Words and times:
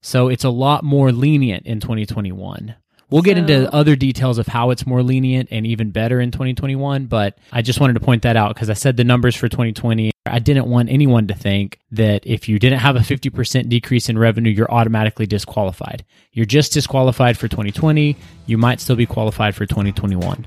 So 0.00 0.28
it's 0.28 0.44
a 0.44 0.50
lot 0.50 0.84
more 0.84 1.12
lenient 1.12 1.66
in 1.66 1.80
2021. 1.80 2.74
We'll 3.10 3.22
get 3.22 3.36
So- 3.36 3.40
into 3.40 3.74
other 3.74 3.96
details 3.96 4.36
of 4.38 4.48
how 4.48 4.70
it's 4.70 4.86
more 4.86 5.02
lenient 5.02 5.48
and 5.50 5.66
even 5.66 5.90
better 5.90 6.20
in 6.20 6.30
2021, 6.30 7.06
but 7.06 7.38
I 7.52 7.62
just 7.62 7.80
wanted 7.80 7.94
to 7.94 8.00
point 8.00 8.22
that 8.22 8.36
out 8.36 8.54
because 8.54 8.68
I 8.68 8.74
said 8.74 8.96
the 8.98 9.04
numbers 9.04 9.34
for 9.34 9.48
2020. 9.48 10.10
I 10.26 10.38
didn't 10.40 10.66
want 10.66 10.90
anyone 10.90 11.26
to 11.28 11.34
think 11.34 11.78
that 11.90 12.22
if 12.26 12.50
you 12.50 12.58
didn't 12.58 12.80
have 12.80 12.96
a 12.96 13.00
50% 13.00 13.70
decrease 13.70 14.10
in 14.10 14.18
revenue, 14.18 14.50
you're 14.50 14.70
automatically 14.70 15.26
disqualified. 15.26 16.04
You're 16.32 16.44
just 16.46 16.72
disqualified 16.74 17.38
for 17.38 17.48
2020. 17.48 18.14
You 18.46 18.58
might 18.58 18.78
still 18.80 18.96
be 18.96 19.06
qualified 19.06 19.54
for 19.54 19.64
2021. 19.64 20.46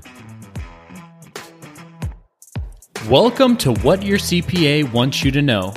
Welcome 3.08 3.56
to 3.56 3.72
What 3.74 4.04
Your 4.04 4.18
CPA 4.18 4.84
Wants 4.92 5.24
You 5.24 5.32
to 5.32 5.42
Know. 5.42 5.74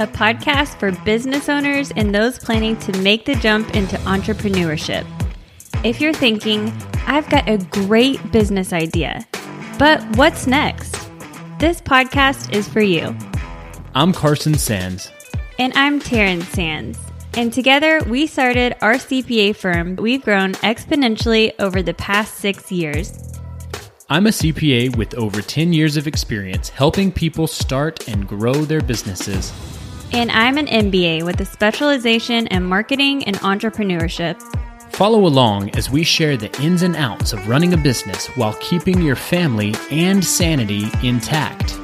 A 0.00 0.06
podcast 0.06 0.78
for 0.78 0.92
business 1.04 1.50
owners 1.50 1.92
and 1.94 2.14
those 2.14 2.38
planning 2.38 2.74
to 2.78 2.98
make 3.00 3.26
the 3.26 3.34
jump 3.34 3.74
into 3.74 3.96
entrepreneurship. 3.98 5.06
If 5.84 6.00
you're 6.00 6.14
thinking, 6.14 6.72
I've 7.06 7.28
got 7.28 7.46
a 7.46 7.58
great 7.58 8.32
business 8.32 8.72
idea, 8.72 9.26
but 9.78 10.02
what's 10.16 10.46
next? 10.46 10.96
This 11.58 11.82
podcast 11.82 12.50
is 12.50 12.66
for 12.66 12.80
you. 12.80 13.14
I'm 13.94 14.14
Carson 14.14 14.54
Sands. 14.54 15.10
And 15.58 15.74
I'm 15.76 16.00
Taryn 16.00 16.42
Sands. 16.44 16.98
And 17.34 17.52
together 17.52 18.00
we 18.04 18.26
started 18.26 18.76
our 18.80 18.94
CPA 18.94 19.54
firm. 19.54 19.96
We've 19.96 20.24
grown 20.24 20.54
exponentially 20.54 21.52
over 21.58 21.82
the 21.82 21.94
past 21.94 22.36
six 22.36 22.72
years. 22.72 23.12
I'm 24.08 24.26
a 24.26 24.30
CPA 24.30 24.96
with 24.96 25.14
over 25.14 25.42
10 25.42 25.74
years 25.74 25.98
of 25.98 26.06
experience 26.06 26.70
helping 26.70 27.12
people 27.12 27.46
start 27.46 28.08
and 28.08 28.26
grow 28.26 28.54
their 28.54 28.80
businesses. 28.80 29.52
And 30.12 30.30
I'm 30.32 30.58
an 30.58 30.66
MBA 30.66 31.24
with 31.24 31.40
a 31.40 31.44
specialization 31.44 32.46
in 32.48 32.64
marketing 32.64 33.24
and 33.24 33.36
entrepreneurship. 33.38 34.40
Follow 34.92 35.24
along 35.26 35.70
as 35.76 35.88
we 35.88 36.02
share 36.02 36.36
the 36.36 36.50
ins 36.60 36.82
and 36.82 36.96
outs 36.96 37.32
of 37.32 37.48
running 37.48 37.72
a 37.72 37.76
business 37.76 38.26
while 38.36 38.54
keeping 38.60 39.00
your 39.00 39.16
family 39.16 39.74
and 39.90 40.24
sanity 40.24 40.88
intact. 41.02 41.76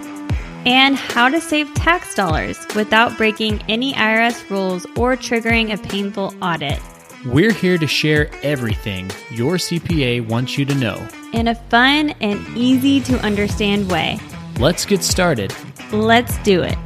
and 0.67 0.97
how 0.97 1.29
to 1.29 1.41
save 1.41 1.73
tax 1.75 2.17
dollars 2.17 2.59
without 2.75 3.17
breaking 3.17 3.63
any 3.69 3.93
IRS 3.95 4.51
rules 4.51 4.85
or 4.97 5.17
triggering 5.17 5.73
a 5.73 5.79
painful 5.89 6.35
audit 6.43 6.81
We're 7.25 7.53
here 7.53 7.79
to 7.79 7.87
share 7.87 8.29
everything 8.43 9.09
your 9.31 9.55
CPA 9.59 10.27
wants 10.29 10.59
you 10.59 10.65
to 10.65 10.75
know. 10.75 11.07
in 11.33 11.47
a 11.49 11.55
fun 11.55 12.11
and 12.21 12.45
easy 12.57 13.01
to 13.03 13.17
understand 13.21 13.89
way. 13.89 14.19
Let's 14.59 14.85
get 14.85 15.05
started. 15.05 15.55
Let's 15.93 16.37
do 16.39 16.63
it. 16.63 16.77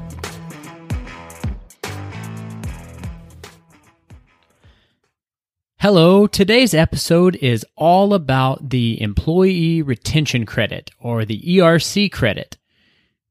Hello, 5.80 6.26
today's 6.26 6.74
episode 6.74 7.36
is 7.36 7.64
all 7.74 8.12
about 8.12 8.68
the 8.68 9.00
Employee 9.00 9.80
Retention 9.80 10.44
Credit 10.44 10.90
or 11.00 11.24
the 11.24 11.40
ERC 11.40 12.12
credit. 12.12 12.58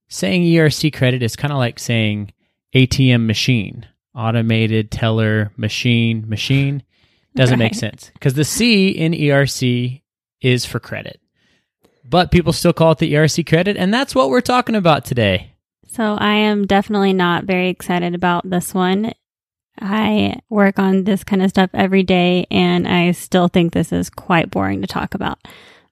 Saying 0.07 0.41
ERC 0.41 0.91
credit 0.91 1.21
is 1.21 1.35
kind 1.35 1.53
of 1.53 1.59
like 1.59 1.77
saying 1.77 2.33
ATM 2.73 3.27
machine, 3.27 3.85
automated 4.15 4.89
teller 4.89 5.51
machine, 5.57 6.27
machine. 6.27 6.81
Doesn't 7.35 7.59
make 7.59 7.75
sense 7.75 8.09
because 8.15 8.33
the 8.33 8.43
C 8.43 8.89
in 8.89 9.11
ERC 9.11 10.01
is 10.41 10.65
for 10.65 10.79
credit. 10.79 11.21
But 12.03 12.31
people 12.31 12.51
still 12.51 12.73
call 12.73 12.93
it 12.93 12.97
the 12.97 13.13
ERC 13.13 13.45
credit, 13.45 13.77
and 13.77 13.93
that's 13.93 14.15
what 14.15 14.31
we're 14.31 14.41
talking 14.41 14.73
about 14.73 15.05
today. 15.05 15.53
So 15.87 16.15
I 16.15 16.33
am 16.33 16.65
definitely 16.65 17.13
not 17.13 17.43
very 17.43 17.69
excited 17.69 18.15
about 18.15 18.49
this 18.49 18.73
one. 18.73 19.13
I 19.79 20.39
work 20.49 20.79
on 20.79 21.03
this 21.03 21.23
kind 21.23 21.41
of 21.41 21.49
stuff 21.49 21.69
every 21.73 22.03
day 22.03 22.45
and 22.51 22.87
I 22.87 23.11
still 23.11 23.47
think 23.47 23.73
this 23.73 23.91
is 23.91 24.09
quite 24.09 24.51
boring 24.51 24.81
to 24.81 24.87
talk 24.87 25.13
about. 25.13 25.39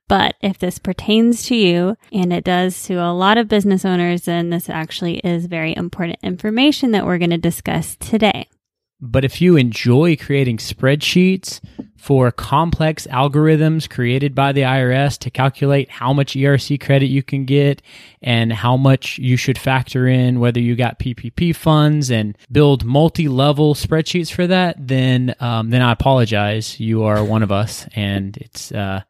But 0.08 0.36
if 0.42 0.58
this 0.58 0.80
pertains 0.80 1.44
to 1.47 1.56
you 1.56 1.98
and 2.14 2.31
it 2.31 2.44
does 2.44 2.83
to 2.83 2.95
a 2.95 3.11
lot 3.11 3.37
of 3.37 3.49
business 3.49 3.83
owners, 3.83 4.23
then 4.23 4.49
this 4.49 4.70
actually 4.70 5.17
is 5.17 5.48
very 5.48 5.76
important 5.76 6.20
information 6.23 6.92
that 6.92 7.05
we're 7.05 7.17
going 7.17 7.32
to 7.32 7.37
discuss 7.37 7.98
today. 7.98 8.48
But 8.99 9.23
if 9.23 9.41
you 9.41 9.58
enjoy 9.58 10.15
creating 10.15 10.58
spreadsheets 10.58 11.59
for 11.97 12.31
complex 12.31 13.05
algorithms 13.08 13.89
created 13.89 14.33
by 14.33 14.53
the 14.53 14.61
IRS 14.61 15.17
to 15.19 15.30
calculate 15.30 15.89
how 15.89 16.13
much 16.13 16.33
ERC 16.33 16.80
credit 16.80 17.07
you 17.07 17.21
can 17.21 17.45
get 17.45 17.81
and 18.21 18.53
how 18.53 18.77
much 18.77 19.17
you 19.17 19.36
should 19.36 19.57
factor 19.57 20.07
in, 20.07 20.39
whether 20.39 20.59
you 20.59 20.75
got 20.75 20.99
PPP 20.99 21.55
funds 21.55 22.09
and 22.09 22.37
build 22.52 22.86
multi-level 22.86 23.75
spreadsheets 23.75 24.31
for 24.31 24.47
that, 24.47 24.75
then 24.80 25.36
um, 25.39 25.69
then 25.69 25.81
I 25.81 25.91
apologize. 25.91 26.80
You 26.80 27.03
are 27.03 27.23
one 27.23 27.43
of 27.43 27.52
us, 27.52 27.86
and 27.95 28.37
it's 28.37 28.71
uh, 28.71 29.02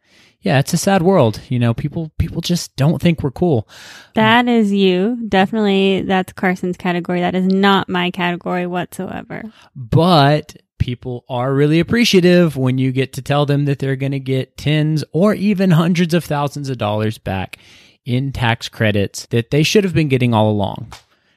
yeah, 0.48 0.60
it's 0.60 0.74
a 0.74 0.78
sad 0.78 1.02
world. 1.02 1.42
You 1.50 1.60
know, 1.60 1.74
people 1.74 2.10
people 2.18 2.40
just 2.40 2.74
don't 2.78 3.02
think 3.02 3.22
we're 3.22 3.32
cool. 3.32 3.68
That 4.14 4.48
is 4.48 4.72
you. 4.72 5.18
Definitely, 5.28 6.04
that's 6.04 6.32
Carson's 6.32 6.78
category. 6.78 7.20
That 7.20 7.36
is 7.36 7.46
not 7.48 7.90
my 7.90 8.12
category 8.12 8.66
whatsoever. 8.66 9.44
but 9.76 10.56
people 10.80 11.26
are 11.28 11.54
really 11.54 11.82
appreciative 11.82 12.56
when 12.56 12.78
you 12.78 12.94
get 12.94 13.12
to 13.12 13.22
tell 13.22 13.46
them 13.46 13.66
that 13.66 13.80
they're 13.80 13.98
going 13.98 14.14
to 14.14 14.20
get 14.22 14.56
tens 14.56 15.04
or 15.12 15.34
even 15.34 15.72
hundreds 15.72 16.14
of 16.14 16.24
thousands 16.24 16.70
of 16.70 16.78
dollars 16.78 17.18
back 17.18 17.58
in 18.06 18.32
tax 18.32 18.70
credits 18.70 19.26
that 19.26 19.52
they 19.52 19.64
should 19.64 19.84
have 19.84 19.94
been 19.94 20.08
getting 20.08 20.34
all 20.34 20.50
along. 20.50 20.94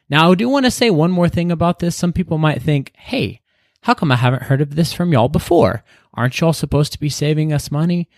Now, 0.08 0.30
I 0.30 0.34
do 0.36 0.48
want 0.48 0.66
to 0.66 0.70
say 0.70 0.88
one 0.90 1.10
more 1.10 1.28
thing 1.28 1.50
about 1.50 1.80
this. 1.80 1.96
Some 1.96 2.12
people 2.12 2.38
might 2.38 2.62
think, 2.62 2.92
hey, 2.94 3.40
how 3.80 3.94
come 3.94 4.12
I 4.12 4.16
haven't 4.16 4.44
heard 4.44 4.60
of 4.60 4.76
this 4.76 4.92
from 4.92 5.12
y'all 5.12 5.28
before? 5.28 5.82
Aren't 6.14 6.38
y'all 6.38 6.52
supposed 6.52 6.92
to 6.92 7.00
be 7.00 7.08
saving 7.08 7.52
us 7.52 7.72
money? 7.72 8.08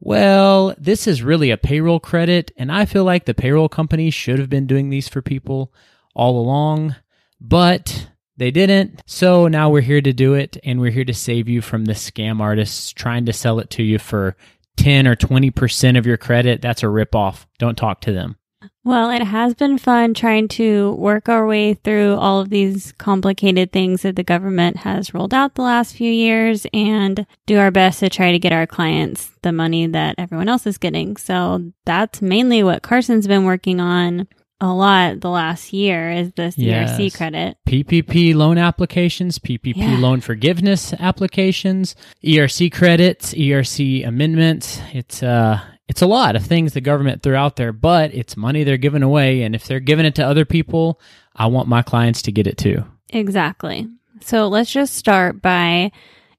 Well, 0.00 0.74
this 0.78 1.06
is 1.06 1.22
really 1.22 1.50
a 1.50 1.56
payroll 1.56 2.00
credit, 2.00 2.52
and 2.56 2.70
I 2.70 2.84
feel 2.84 3.04
like 3.04 3.24
the 3.24 3.34
payroll 3.34 3.68
companies 3.68 4.14
should 4.14 4.38
have 4.38 4.50
been 4.50 4.66
doing 4.66 4.90
these 4.90 5.08
for 5.08 5.22
people 5.22 5.72
all 6.14 6.38
along, 6.38 6.96
but 7.40 8.08
they 8.36 8.50
didn't. 8.50 9.02
So 9.06 9.48
now 9.48 9.70
we're 9.70 9.80
here 9.80 10.02
to 10.02 10.12
do 10.12 10.34
it, 10.34 10.58
and 10.64 10.80
we're 10.80 10.90
here 10.90 11.04
to 11.04 11.14
save 11.14 11.48
you 11.48 11.62
from 11.62 11.86
the 11.86 11.94
scam 11.94 12.40
artists 12.40 12.92
trying 12.92 13.24
to 13.26 13.32
sell 13.32 13.58
it 13.58 13.70
to 13.70 13.82
you 13.82 13.98
for 13.98 14.36
10 14.76 15.06
or 15.06 15.16
20% 15.16 15.98
of 15.98 16.06
your 16.06 16.18
credit. 16.18 16.60
That's 16.60 16.82
a 16.82 16.86
ripoff. 16.86 17.46
Don't 17.58 17.78
talk 17.78 18.02
to 18.02 18.12
them. 18.12 18.36
Well, 18.84 19.10
it 19.10 19.22
has 19.22 19.54
been 19.54 19.78
fun 19.78 20.14
trying 20.14 20.48
to 20.48 20.92
work 20.92 21.28
our 21.28 21.46
way 21.46 21.74
through 21.74 22.14
all 22.16 22.40
of 22.40 22.50
these 22.50 22.92
complicated 22.98 23.72
things 23.72 24.02
that 24.02 24.16
the 24.16 24.22
government 24.22 24.78
has 24.78 25.12
rolled 25.12 25.34
out 25.34 25.54
the 25.54 25.62
last 25.62 25.96
few 25.96 26.10
years 26.12 26.66
and 26.72 27.26
do 27.46 27.58
our 27.58 27.70
best 27.70 28.00
to 28.00 28.08
try 28.08 28.32
to 28.32 28.38
get 28.38 28.52
our 28.52 28.66
clients 28.66 29.30
the 29.42 29.52
money 29.52 29.86
that 29.86 30.14
everyone 30.18 30.48
else 30.48 30.66
is 30.66 30.78
getting. 30.78 31.16
So 31.16 31.72
that's 31.84 32.22
mainly 32.22 32.62
what 32.62 32.82
Carson's 32.82 33.26
been 33.26 33.44
working 33.44 33.80
on 33.80 34.28
a 34.58 34.72
lot 34.72 35.20
the 35.20 35.28
last 35.28 35.72
year 35.74 36.10
is 36.10 36.32
this 36.32 36.56
Yes. 36.56 36.98
ERC 36.98 37.10
credit. 37.14 37.58
PPP 37.68 38.34
loan 38.34 38.56
applications, 38.56 39.38
PPP 39.38 39.76
Yeah. 39.76 39.98
loan 39.98 40.20
forgiveness 40.22 40.94
applications, 40.98 41.94
ERC 42.24 42.70
credits, 42.70 43.34
ERC 43.34 44.02
amendments. 44.02 44.80
It's 44.94 45.22
uh 45.22 45.60
it's 45.88 46.02
a 46.02 46.06
lot 46.06 46.36
of 46.36 46.44
things 46.44 46.72
the 46.72 46.80
government 46.80 47.22
threw 47.22 47.34
out 47.34 47.56
there, 47.56 47.72
but 47.72 48.12
it's 48.14 48.36
money 48.36 48.64
they're 48.64 48.76
giving 48.76 49.02
away 49.02 49.42
and 49.42 49.54
if 49.54 49.66
they're 49.66 49.80
giving 49.80 50.06
it 50.06 50.14
to 50.16 50.26
other 50.26 50.44
people, 50.44 51.00
I 51.34 51.46
want 51.46 51.68
my 51.68 51.82
clients 51.82 52.22
to 52.22 52.32
get 52.32 52.46
it 52.46 52.58
too. 52.58 52.84
Exactly. 53.10 53.88
So 54.20 54.48
let's 54.48 54.72
just 54.72 54.94
start 54.94 55.42
by 55.42 55.92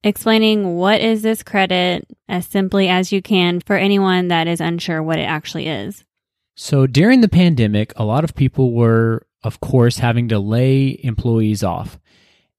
explaining 0.03 0.75
what 0.75 1.01
is 1.01 1.21
this 1.21 1.43
credit 1.43 2.07
as 2.27 2.45
simply 2.45 2.89
as 2.89 3.11
you 3.11 3.21
can 3.21 3.59
for 3.59 3.75
anyone 3.75 4.27
that 4.29 4.47
is 4.47 4.61
unsure 4.61 5.01
what 5.01 5.19
it 5.19 5.23
actually 5.23 5.67
is. 5.67 6.03
So 6.55 6.87
during 6.87 7.21
the 7.21 7.29
pandemic, 7.29 7.93
a 7.95 8.03
lot 8.03 8.23
of 8.23 8.35
people 8.35 8.73
were, 8.73 9.27
of 9.43 9.59
course, 9.59 9.99
having 9.99 10.27
to 10.29 10.39
lay 10.39 10.99
employees 11.03 11.63
off. 11.63 11.99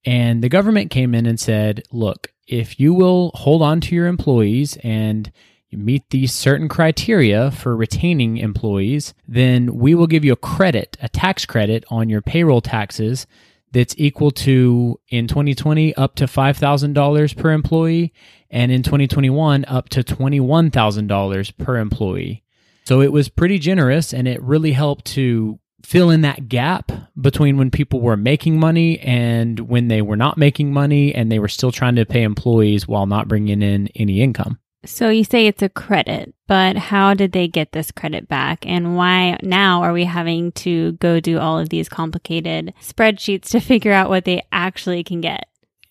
And 0.05 0.43
the 0.43 0.49
government 0.49 0.91
came 0.91 1.15
in 1.15 1.27
and 1.27 1.39
said, 1.39 1.83
look, 1.91 2.33
if 2.47 2.79
you 2.81 2.95
will 2.95 3.33
hold 3.35 3.61
on 3.61 3.81
to 3.83 3.95
your 3.95 4.07
employees 4.07 4.79
and 4.83 5.31
you 5.71 5.79
meet 5.79 6.09
these 6.11 6.33
certain 6.33 6.69
criteria 6.69 7.51
for 7.51 7.77
retaining 7.77 8.39
employees, 8.39 9.13
then 9.27 9.77
we 9.77 9.95
will 9.95 10.07
give 10.07 10.25
you 10.25 10.33
a 10.33 10.37
credit, 10.37 10.97
a 11.03 11.09
tax 11.09 11.45
credit 11.45 11.85
on 11.91 12.09
your 12.09 12.23
payroll 12.23 12.61
taxes 12.61 13.27
that's 13.73 13.95
equal 13.99 14.31
to 14.31 14.99
in 15.09 15.27
2020 15.27 15.95
up 15.95 16.15
to 16.15 16.25
$5,000 16.25 17.37
per 17.37 17.51
employee 17.53 18.15
and 18.51 18.73
in 18.73 18.83
2021 18.83 19.67
up 19.67 19.91
to 19.91 20.03
$21,000 20.03 21.59
per 21.59 21.77
employee. 21.77 22.45
So 22.87 23.03
it 23.03 23.13
was 23.13 23.29
pretty 23.29 23.59
generous 23.59 24.15
and 24.15 24.27
it 24.27 24.43
really 24.43 24.73
helped 24.73 25.05
to 25.07 25.59
fill 25.85 26.11
in 26.11 26.23
that 26.23 26.49
gap 26.49 26.91
between 27.21 27.59
when 27.59 27.71
people 27.71 28.01
were 28.01 28.17
making 28.17 28.59
money 28.59 28.99
and 29.01 29.61
when 29.61 29.89
they 29.89 30.01
were 30.01 30.17
not 30.17 30.39
making 30.39 30.73
money 30.73 31.15
and 31.15 31.31
they 31.31 31.39
were 31.39 31.49
still 31.49 31.71
trying 31.71 31.97
to 31.97 32.07
pay 32.07 32.23
employees 32.23 32.89
while 32.89 33.07
not 33.07 33.29
bringing 33.29 33.61
in 33.61 33.89
any 33.89 34.23
income. 34.23 34.59
So 34.85 35.11
you 35.11 35.25
say 35.25 35.47
it's 35.47 35.63
a 35.63 35.69
credit, 35.69 36.35
but 36.47 36.77
how 36.77 37.15
did 37.15 37.33
they 37.33 37.49
get 37.49 37.73
this 37.73 37.91
credit 37.91 38.29
back? 38.29 38.65
And 38.67 38.97
why 38.97 39.39
now 39.43 39.83
are 39.83 39.93
we 39.93 40.05
having 40.05 40.53
to 40.53 40.93
go 40.93 41.19
do 41.19 41.39
all 41.39 41.59
of 41.59 41.69
these 41.69 41.89
complicated 41.89 42.73
spreadsheets 42.81 43.49
to 43.51 43.61
figure 43.61 43.93
out 43.93 44.09
what 44.09 44.25
they 44.25 44.43
actually 44.53 45.03
can 45.03 45.21
get? 45.21 45.49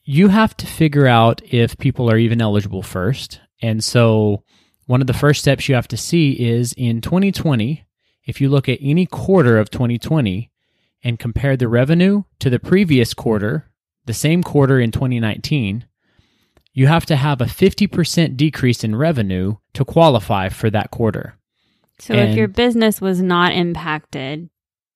you 0.09 0.29
have 0.29 0.55
to 0.55 0.65
figure 0.65 1.05
out 1.05 1.41
if 1.43 1.77
people 1.77 2.09
are 2.09 2.17
even 2.17 2.41
eligible 2.41 2.81
first. 2.81 3.41
And 3.61 3.83
so, 3.83 4.41
one 4.85 5.01
of 5.01 5.07
the 5.07 5.13
first 5.13 5.41
steps 5.41 5.67
you 5.67 5.75
have 5.75 5.89
to 5.89 5.97
see 5.97 6.31
is 6.31 6.73
in 6.77 7.01
2020, 7.01 7.85
if 8.25 8.39
you 8.39 8.47
look 8.47 8.69
at 8.69 8.79
any 8.81 9.05
quarter 9.05 9.59
of 9.59 9.69
2020 9.69 10.49
and 11.03 11.19
compare 11.19 11.57
the 11.57 11.67
revenue 11.67 12.23
to 12.39 12.49
the 12.49 12.57
previous 12.57 13.13
quarter, 13.13 13.69
the 14.05 14.13
same 14.13 14.43
quarter 14.43 14.79
in 14.79 14.91
2019, 14.91 15.85
you 16.77 16.85
have 16.85 17.07
to 17.07 17.15
have 17.15 17.41
a 17.41 17.45
50% 17.45 18.37
decrease 18.37 18.83
in 18.83 18.95
revenue 18.95 19.55
to 19.73 19.83
qualify 19.83 20.47
for 20.49 20.69
that 20.69 20.91
quarter. 20.91 21.33
So 21.97 22.13
if 22.13 22.37
your 22.37 22.47
business 22.47 23.01
was 23.01 23.19
not 23.19 23.53
impacted, 23.53 24.51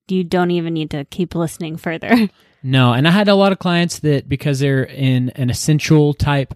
you 0.07 0.23
don't 0.23 0.51
even 0.51 0.75
need 0.75 0.91
to 0.91 1.05
keep 1.05 1.33
listening 1.33 1.77
further. 1.77 2.29
No, 2.63 2.93
and 2.93 3.07
I 3.07 3.11
had 3.11 3.27
a 3.27 3.33
lot 3.33 3.51
of 3.51 3.57
clients 3.57 3.97
that 4.01 4.29
because 4.29 4.59
they're 4.59 4.83
in 4.83 5.31
an 5.31 5.49
essential 5.49 6.13
type 6.13 6.53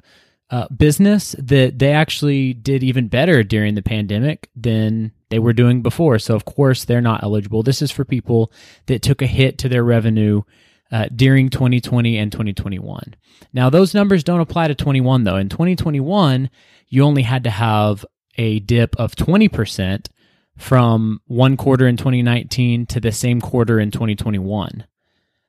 uh, 0.52 0.68
business 0.68 1.36
that 1.40 1.80
they 1.80 1.94
actually 1.94 2.54
did 2.54 2.84
even 2.84 3.08
better 3.08 3.42
during 3.42 3.74
the 3.74 3.82
pandemic 3.82 4.48
than 4.56 5.14
they 5.30 5.40
were 5.40 5.52
doing 5.52 5.82
before. 5.82 6.20
So 6.20 6.36
of 6.36 6.46
course 6.46 6.86
they're 6.86 7.02
not 7.02 7.24
eligible. 7.24 7.64
This 7.64 7.82
is 7.82 7.90
for 7.90 8.06
people 8.06 8.52
that 8.86 9.02
took 9.02 9.24
a 9.24 9.26
hit 9.26 9.58
to 9.58 9.68
their 9.68 9.84
revenue 9.84 10.44
uh, 10.92 11.08
during 11.16 11.50
2020 11.50 12.18
and 12.18 12.32
2021. 12.32 13.16
Now 13.54 13.70
those 13.70 13.94
numbers 13.94 14.24
don't 14.24 14.40
apply 14.40 14.68
to 14.68 14.76
21 14.76 15.24
though. 15.24 15.38
In 15.38 15.50
2021, 15.50 16.50
you 16.88 17.04
only 17.04 17.24
had 17.24 17.44
to 17.44 17.50
have 17.50 18.06
a 18.38 18.60
dip 18.60 18.96
of 18.98 19.16
20% 19.16 20.08
from 20.58 21.22
one 21.28 21.58
quarter 21.58 21.88
in 21.88 21.98
2019 21.98 22.86
to 22.88 23.00
the 23.00 23.12
same 23.12 23.42
quarter 23.42 23.80
in 23.80 23.92
2021. 23.92 24.86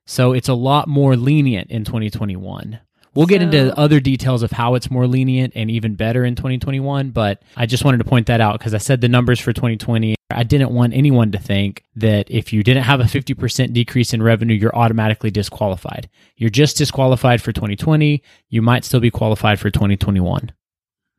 So 0.05 0.33
it's 0.33 0.49
a 0.49 0.55
lot 0.55 0.89
more 0.89 1.17
lenient 1.17 1.71
in 1.71 1.85
2021. 1.85 2.81
We'll 3.15 3.27
get 3.27 3.41
So- 3.41 3.45
into 3.45 3.79
other 3.79 4.01
details 4.01 4.43
of 4.43 4.53
how 4.53 4.75
it's 4.75 4.91
more 4.91 5.07
lenient 5.07 5.53
and 5.57 5.71
even 5.71 5.95
better 5.95 6.25
in 6.25 6.35
2021, 6.35 7.11
but 7.11 7.41
I 7.57 7.67
just 7.67 7.85
wanted 7.85 7.99
to 7.99 8.05
point 8.05 8.27
that 8.27 8.41
out 8.41 8.59
because 8.59 8.75
I 8.75 8.79
said 8.79 9.01
the 9.01 9.09
numbers 9.09 9.41
for 9.41 9.53
2020. 9.53 10.16
I 10.31 10.43
didn't 10.43 10.73
want 10.73 10.93
anyone 10.93 11.31
to 11.33 11.39
think 11.39 11.85
that 11.95 12.29
if 12.31 12.53
you 12.53 12.63
didn't 12.65 12.83
have 12.83 13.01
a 13.01 13.05
50% 13.05 13.73
decrease 13.73 14.13
in 14.13 14.23
revenue, 14.23 14.55
you're 14.55 14.75
automatically 14.75 15.31
disqualified. 15.31 16.09
You're 16.37 16.51
just 16.51 16.77
disqualified 16.77 17.41
for 17.41 17.53
2020. 17.53 18.23
You 18.49 18.63
might 18.63 18.85
still 18.85 19.01
be 19.01 19.11
qualified 19.11 19.61
for 19.61 19.71
2021. 19.71 20.53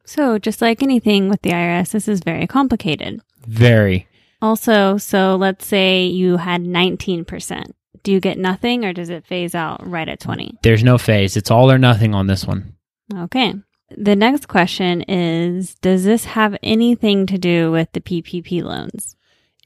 so 0.06 0.38
just 0.38 0.62
like 0.62 0.84
anything 0.84 1.30
with 1.30 1.42
the 1.42 1.52
IRS, 1.52 1.92
this 1.92 2.08
is 2.08 2.20
very 2.20 2.48
complicated. 2.48 3.22
Very. 3.46 4.08
Also, 4.42 4.98
so 4.98 5.36
let's 5.36 5.66
say 5.66 6.06
you 6.06 6.38
had 6.38 6.62
19%. 6.64 7.72
Do 8.04 8.12
you 8.12 8.20
get 8.20 8.38
nothing 8.38 8.86
or 8.86 8.94
does 8.94 9.10
it 9.10 9.26
phase 9.26 9.56
out 9.56 9.86
right 9.86 10.08
at 10.08 10.20
20? 10.20 10.60
There's 10.64 10.84
no 10.84 10.98
phase. 10.98 11.36
It's 11.36 11.52
all 11.52 11.72
or 11.72 11.78
nothing 11.78 12.14
on 12.14 12.28
this 12.28 12.46
one. 12.46 12.76
Okay. 13.14 13.54
The 13.96 14.16
next 14.16 14.48
question 14.48 15.02
is 15.04 15.76
Does 15.76 16.04
this 16.04 16.26
have 16.26 16.58
anything 16.62 17.26
to 17.28 17.38
do 17.38 17.72
with 17.72 17.92
the 17.94 18.02
PPP 18.02 18.64
loans? 18.64 19.16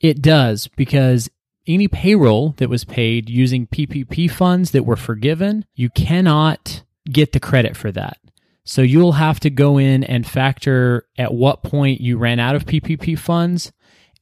It 0.01 0.21
does 0.21 0.67
because 0.67 1.29
any 1.67 1.87
payroll 1.87 2.55
that 2.57 2.69
was 2.69 2.83
paid 2.83 3.29
using 3.29 3.67
PPP 3.67 4.29
funds 4.29 4.71
that 4.71 4.85
were 4.85 4.95
forgiven, 4.95 5.65
you 5.75 5.89
cannot 5.89 6.83
get 7.05 7.31
the 7.31 7.39
credit 7.39 7.77
for 7.77 7.91
that. 7.91 8.17
So 8.63 8.81
you'll 8.81 9.13
have 9.13 9.39
to 9.41 9.49
go 9.49 9.77
in 9.77 10.03
and 10.03 10.25
factor 10.25 11.07
at 11.17 11.33
what 11.33 11.63
point 11.63 12.01
you 12.01 12.17
ran 12.17 12.39
out 12.39 12.55
of 12.55 12.65
PPP 12.65 13.17
funds. 13.17 13.71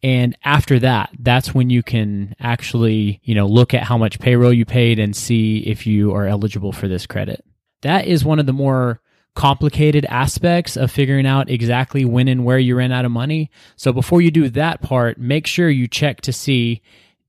And 0.01 0.37
after 0.45 0.79
that, 0.79 1.09
that's 1.19 1.53
when 1.53 1.69
you 1.69 1.83
can 1.83 2.35
actually, 2.39 3.19
you 3.23 3.35
know, 3.35 3.47
look 3.47 3.73
at 3.73 3.83
how 3.83 3.97
much 3.97 4.19
payroll 4.19 4.53
you 4.53 4.65
paid 4.65 4.97
and 4.97 5.15
see 5.15 5.59
if 5.59 5.85
you 5.85 6.13
are 6.13 6.25
eligible 6.25 6.71
for 6.71 6.87
this 6.87 7.05
credit. 7.05 7.43
That 7.81 8.07
is 8.07 8.23
one 8.23 8.39
of 8.39 8.45
the 8.45 8.53
more 8.53 9.01
complicated 9.35 10.05
aspects 10.05 10.75
of 10.75 10.91
figuring 10.91 11.25
out 11.25 11.49
exactly 11.49 12.03
when 12.03 12.27
and 12.27 12.43
where 12.43 12.59
you 12.59 12.75
ran 12.75 12.91
out 12.91 13.05
of 13.05 13.11
money. 13.11 13.49
So 13.75 13.93
before 13.93 14.21
you 14.21 14.31
do 14.31 14.49
that 14.49 14.81
part, 14.81 15.17
make 15.17 15.47
sure 15.47 15.69
you 15.69 15.87
check 15.87 16.21
to 16.21 16.33
see 16.33 16.81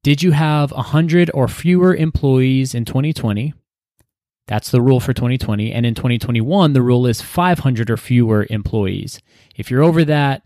did 0.03 0.23
you 0.23 0.33
have 0.33 0.73
100 0.73 1.31
or 1.35 1.47
fewer 1.47 1.95
employees 1.95 2.75
in 2.75 2.87
2020? 2.87 3.53
That's 4.47 4.71
the 4.71 4.81
rule 4.81 4.99
for 4.99 5.13
2020. 5.13 5.73
And 5.73 5.85
in 5.85 5.95
2021, 5.95 6.73
the 6.73 6.83
rule 6.83 7.07
is 7.07 7.21
500 7.21 7.91
or 7.91 7.97
fewer 7.97 8.47
employees. 8.49 9.21
If 9.55 9.71
you're 9.71 9.83
over 9.83 10.05
that, 10.07 10.43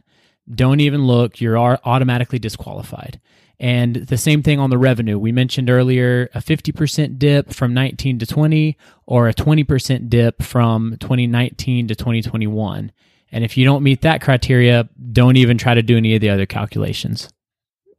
don't 0.53 0.81
even 0.81 1.06
look. 1.06 1.41
You're 1.41 1.56
automatically 1.56 2.39
disqualified. 2.39 3.21
And 3.61 3.97
the 3.97 4.17
same 4.17 4.43
thing 4.43 4.59
on 4.59 4.71
the 4.71 4.79
revenue. 4.79 5.19
We 5.19 5.33
mentioned 5.33 5.71
earlier 5.71 6.29
a 6.35 6.41
50% 6.41 7.19
dip 7.19 7.53
from 7.53 7.73
19 7.73 8.19
to 8.19 8.27
20 8.27 8.77
or 9.06 9.29
a 9.29 9.35
20% 9.35 10.09
dip 10.09 10.43
from 10.43 10.97
2019 11.01 11.89
to 11.89 11.95
2021. 11.95 12.93
And 13.31 13.45
if 13.45 13.56
you 13.56 13.65
don't 13.65 13.83
meet 13.83 14.03
that 14.03 14.21
criteria, 14.21 14.89
don't 15.12 15.37
even 15.37 15.59
try 15.59 15.75
to 15.75 15.83
do 15.83 15.97
any 15.97 16.15
of 16.15 16.21
the 16.21 16.31
other 16.31 16.47
calculations. 16.47 17.29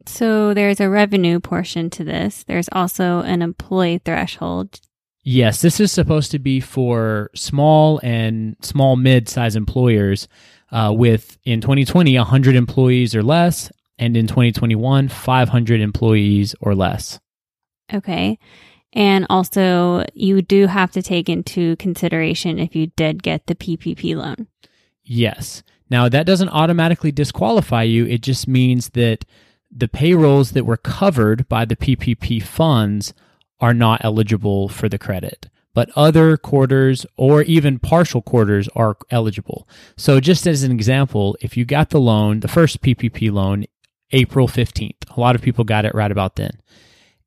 So 0.06 0.54
there's 0.54 0.80
a 0.80 0.90
revenue 0.90 1.40
portion 1.40 1.90
to 1.92 2.04
this. 2.04 2.44
There's 2.44 2.69
also 2.72 3.22
an 3.22 3.42
employee 3.42 4.02
threshold. 4.04 4.80
Yes, 5.24 5.62
this 5.62 5.80
is 5.80 5.92
supposed 5.92 6.31
to 6.31 6.40
be 6.40 6.60
for 6.60 7.31
small 7.34 8.00
and 8.04 8.56
small 8.62 8.96
mid 8.96 9.28
size 9.28 9.56
employers 9.56 10.28
uh, 10.72 10.94
with 10.96 11.38
in 11.44 11.62
2020 11.62 12.16
100 12.18 12.56
employees 12.56 13.16
or 13.16 13.24
less, 13.24 13.72
and 13.97 14.15
in 14.18 14.27
2021 14.27 15.07
500 15.07 15.81
employees 15.81 16.56
or 16.59 16.75
less. 16.75 17.19
Okay. 17.94 18.39
And 18.94 19.27
also, 19.30 20.06
you 20.13 20.42
do 20.42 20.68
have 20.68 20.92
to 20.92 21.01
take 21.01 21.27
into 21.27 21.75
consideration 21.75 22.59
if 22.59 22.75
you 22.75 22.88
did 22.88 23.21
get 23.21 23.45
the 23.45 23.56
PPP 23.56 24.15
loan. 24.15 24.47
Yes. 25.03 25.63
Now 25.89 26.09
that 26.09 26.25
doesn't 26.25 26.50
automatically 26.50 27.12
disqualify 27.12 27.83
you. 27.83 28.06
It 28.06 28.21
just 28.21 28.47
means 28.47 28.89
that 28.92 29.25
the 29.69 29.88
payrolls 29.88 30.51
that 30.51 30.65
were 30.65 30.77
covered 30.77 31.47
by 31.50 31.65
the 31.65 31.75
PPP 31.75 32.42
funds 32.42 33.13
are 33.59 33.74
not 33.74 34.03
eligible 34.03 34.69
for 34.69 34.89
the 34.89 34.97
credit. 34.97 35.50
But 35.74 35.89
other 35.94 36.38
quarters 36.38 37.06
or 37.18 37.42
even 37.42 37.80
partial 37.80 38.21
quarters 38.21 38.69
are 38.75 38.95
eligible. 39.12 39.68
So, 39.97 40.21
just 40.21 40.47
as 40.47 40.63
an 40.63 40.71
example, 40.71 41.36
if 41.42 41.57
you 41.57 41.65
got 41.65 41.89
the 41.89 42.00
loan, 42.00 42.39
the 42.39 42.47
first 42.47 42.81
PPP 42.81 43.30
loan, 43.30 43.65
April 44.15 44.47
15th, 44.47 45.15
a 45.15 45.19
lot 45.19 45.35
of 45.35 45.41
people 45.41 45.65
got 45.65 45.85
it 45.85 45.94
right 45.94 46.12
about 46.12 46.38
then. 46.38 46.62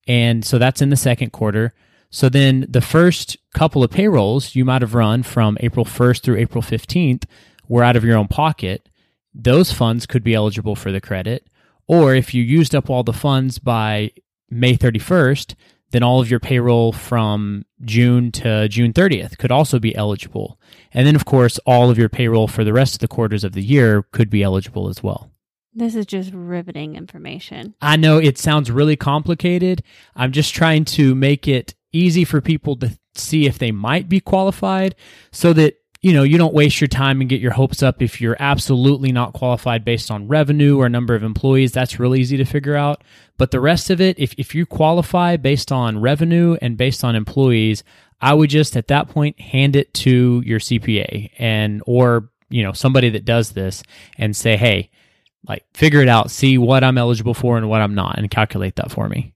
And 0.06 0.44
so 0.44 0.58
that's 0.58 0.80
in 0.80 0.88
the 0.88 0.96
second 0.96 1.32
quarter. 1.32 1.74
So 2.10 2.30
then 2.30 2.66
the 2.68 2.80
first 2.80 3.36
couple 3.52 3.84
of 3.84 3.90
payrolls 3.90 4.54
you 4.54 4.64
might 4.64 4.80
have 4.80 4.94
run 4.94 5.22
from 5.22 5.58
April 5.60 5.84
1st 5.84 6.22
through 6.22 6.38
April 6.38 6.62
15th 6.62 7.24
were 7.68 7.84
out 7.84 7.94
of 7.96 8.04
your 8.04 8.16
own 8.16 8.28
pocket. 8.28 8.88
Those 9.34 9.70
funds 9.70 10.06
could 10.06 10.24
be 10.24 10.34
eligible 10.34 10.74
for 10.74 10.90
the 10.90 11.00
credit. 11.00 11.46
Or 11.86 12.14
if 12.14 12.32
you 12.32 12.42
used 12.42 12.74
up 12.74 12.88
all 12.88 13.02
the 13.02 13.12
funds 13.12 13.58
by 13.58 14.12
May 14.50 14.74
31st, 14.74 15.54
then 15.90 16.02
all 16.02 16.20
of 16.20 16.30
your 16.30 16.40
payroll 16.40 16.92
from 16.92 17.64
June 17.82 18.32
to 18.32 18.68
June 18.68 18.94
30th 18.94 19.36
could 19.36 19.52
also 19.52 19.78
be 19.78 19.94
eligible. 19.94 20.58
And 20.92 21.06
then, 21.06 21.16
of 21.16 21.26
course, 21.26 21.58
all 21.66 21.90
of 21.90 21.98
your 21.98 22.08
payroll 22.08 22.48
for 22.48 22.64
the 22.64 22.72
rest 22.72 22.94
of 22.94 23.00
the 23.00 23.08
quarters 23.08 23.44
of 23.44 23.52
the 23.52 23.62
year 23.62 24.02
could 24.02 24.30
be 24.30 24.42
eligible 24.42 24.88
as 24.88 25.02
well. 25.02 25.30
This 25.74 25.94
is 25.94 26.06
just 26.06 26.32
riveting 26.32 26.96
information. 26.96 27.74
I 27.80 27.96
know 27.96 28.18
it 28.18 28.38
sounds 28.38 28.70
really 28.70 28.96
complicated. 28.96 29.82
I'm 30.16 30.32
just 30.32 30.54
trying 30.54 30.84
to 30.86 31.14
make 31.14 31.46
it 31.46 31.74
easy 31.92 32.24
for 32.24 32.40
people 32.40 32.76
to 32.76 32.98
see 33.14 33.46
if 33.46 33.58
they 33.58 33.72
might 33.72 34.08
be 34.08 34.20
qualified 34.20 34.94
so 35.32 35.52
that 35.52 35.76
you 36.00 36.12
know 36.12 36.22
you 36.22 36.38
don't 36.38 36.54
waste 36.54 36.80
your 36.80 36.88
time 36.88 37.20
and 37.20 37.28
get 37.28 37.40
your 37.40 37.52
hopes 37.52 37.82
up 37.82 38.00
if 38.00 38.20
you're 38.20 38.36
absolutely 38.38 39.10
not 39.10 39.32
qualified 39.32 39.84
based 39.84 40.10
on 40.10 40.28
revenue 40.28 40.78
or 40.78 40.88
number 40.88 41.14
of 41.14 41.22
employees 41.24 41.72
that's 41.72 41.98
really 41.98 42.20
easy 42.20 42.36
to 42.36 42.44
figure 42.44 42.76
out 42.76 43.02
but 43.36 43.50
the 43.50 43.60
rest 43.60 43.90
of 43.90 44.00
it 44.00 44.16
if, 44.18 44.32
if 44.38 44.54
you 44.54 44.64
qualify 44.64 45.36
based 45.36 45.72
on 45.72 46.00
revenue 46.00 46.56
and 46.62 46.76
based 46.76 47.02
on 47.02 47.16
employees 47.16 47.82
i 48.20 48.32
would 48.32 48.50
just 48.50 48.76
at 48.76 48.86
that 48.86 49.08
point 49.08 49.40
hand 49.40 49.74
it 49.74 49.92
to 49.92 50.40
your 50.46 50.60
cpa 50.60 51.30
and 51.38 51.82
or 51.86 52.30
you 52.48 52.62
know 52.62 52.72
somebody 52.72 53.10
that 53.10 53.24
does 53.24 53.52
this 53.52 53.82
and 54.16 54.36
say 54.36 54.56
hey 54.56 54.90
like 55.46 55.64
figure 55.74 56.00
it 56.00 56.08
out 56.08 56.30
see 56.30 56.58
what 56.58 56.82
i'm 56.82 56.98
eligible 56.98 57.34
for 57.34 57.56
and 57.56 57.68
what 57.68 57.80
i'm 57.80 57.94
not 57.94 58.18
and 58.18 58.30
calculate 58.30 58.76
that 58.76 58.90
for 58.90 59.08
me 59.08 59.32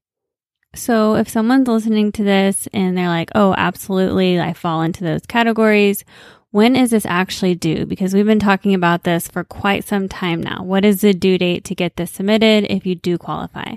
So, 0.74 1.16
if 1.16 1.28
someone's 1.28 1.68
listening 1.68 2.12
to 2.12 2.24
this 2.24 2.66
and 2.72 2.96
they're 2.96 3.08
like, 3.08 3.30
oh, 3.34 3.54
absolutely, 3.58 4.40
I 4.40 4.54
fall 4.54 4.80
into 4.80 5.04
those 5.04 5.26
categories, 5.26 6.02
when 6.50 6.76
is 6.76 6.90
this 6.90 7.04
actually 7.04 7.54
due? 7.54 7.84
Because 7.84 8.14
we've 8.14 8.24
been 8.24 8.38
talking 8.38 8.72
about 8.72 9.02
this 9.04 9.28
for 9.28 9.44
quite 9.44 9.84
some 9.84 10.08
time 10.08 10.42
now. 10.42 10.62
What 10.62 10.84
is 10.86 11.02
the 11.02 11.12
due 11.12 11.36
date 11.36 11.64
to 11.64 11.74
get 11.74 11.96
this 11.96 12.10
submitted 12.10 12.64
if 12.72 12.86
you 12.86 12.94
do 12.94 13.18
qualify? 13.18 13.76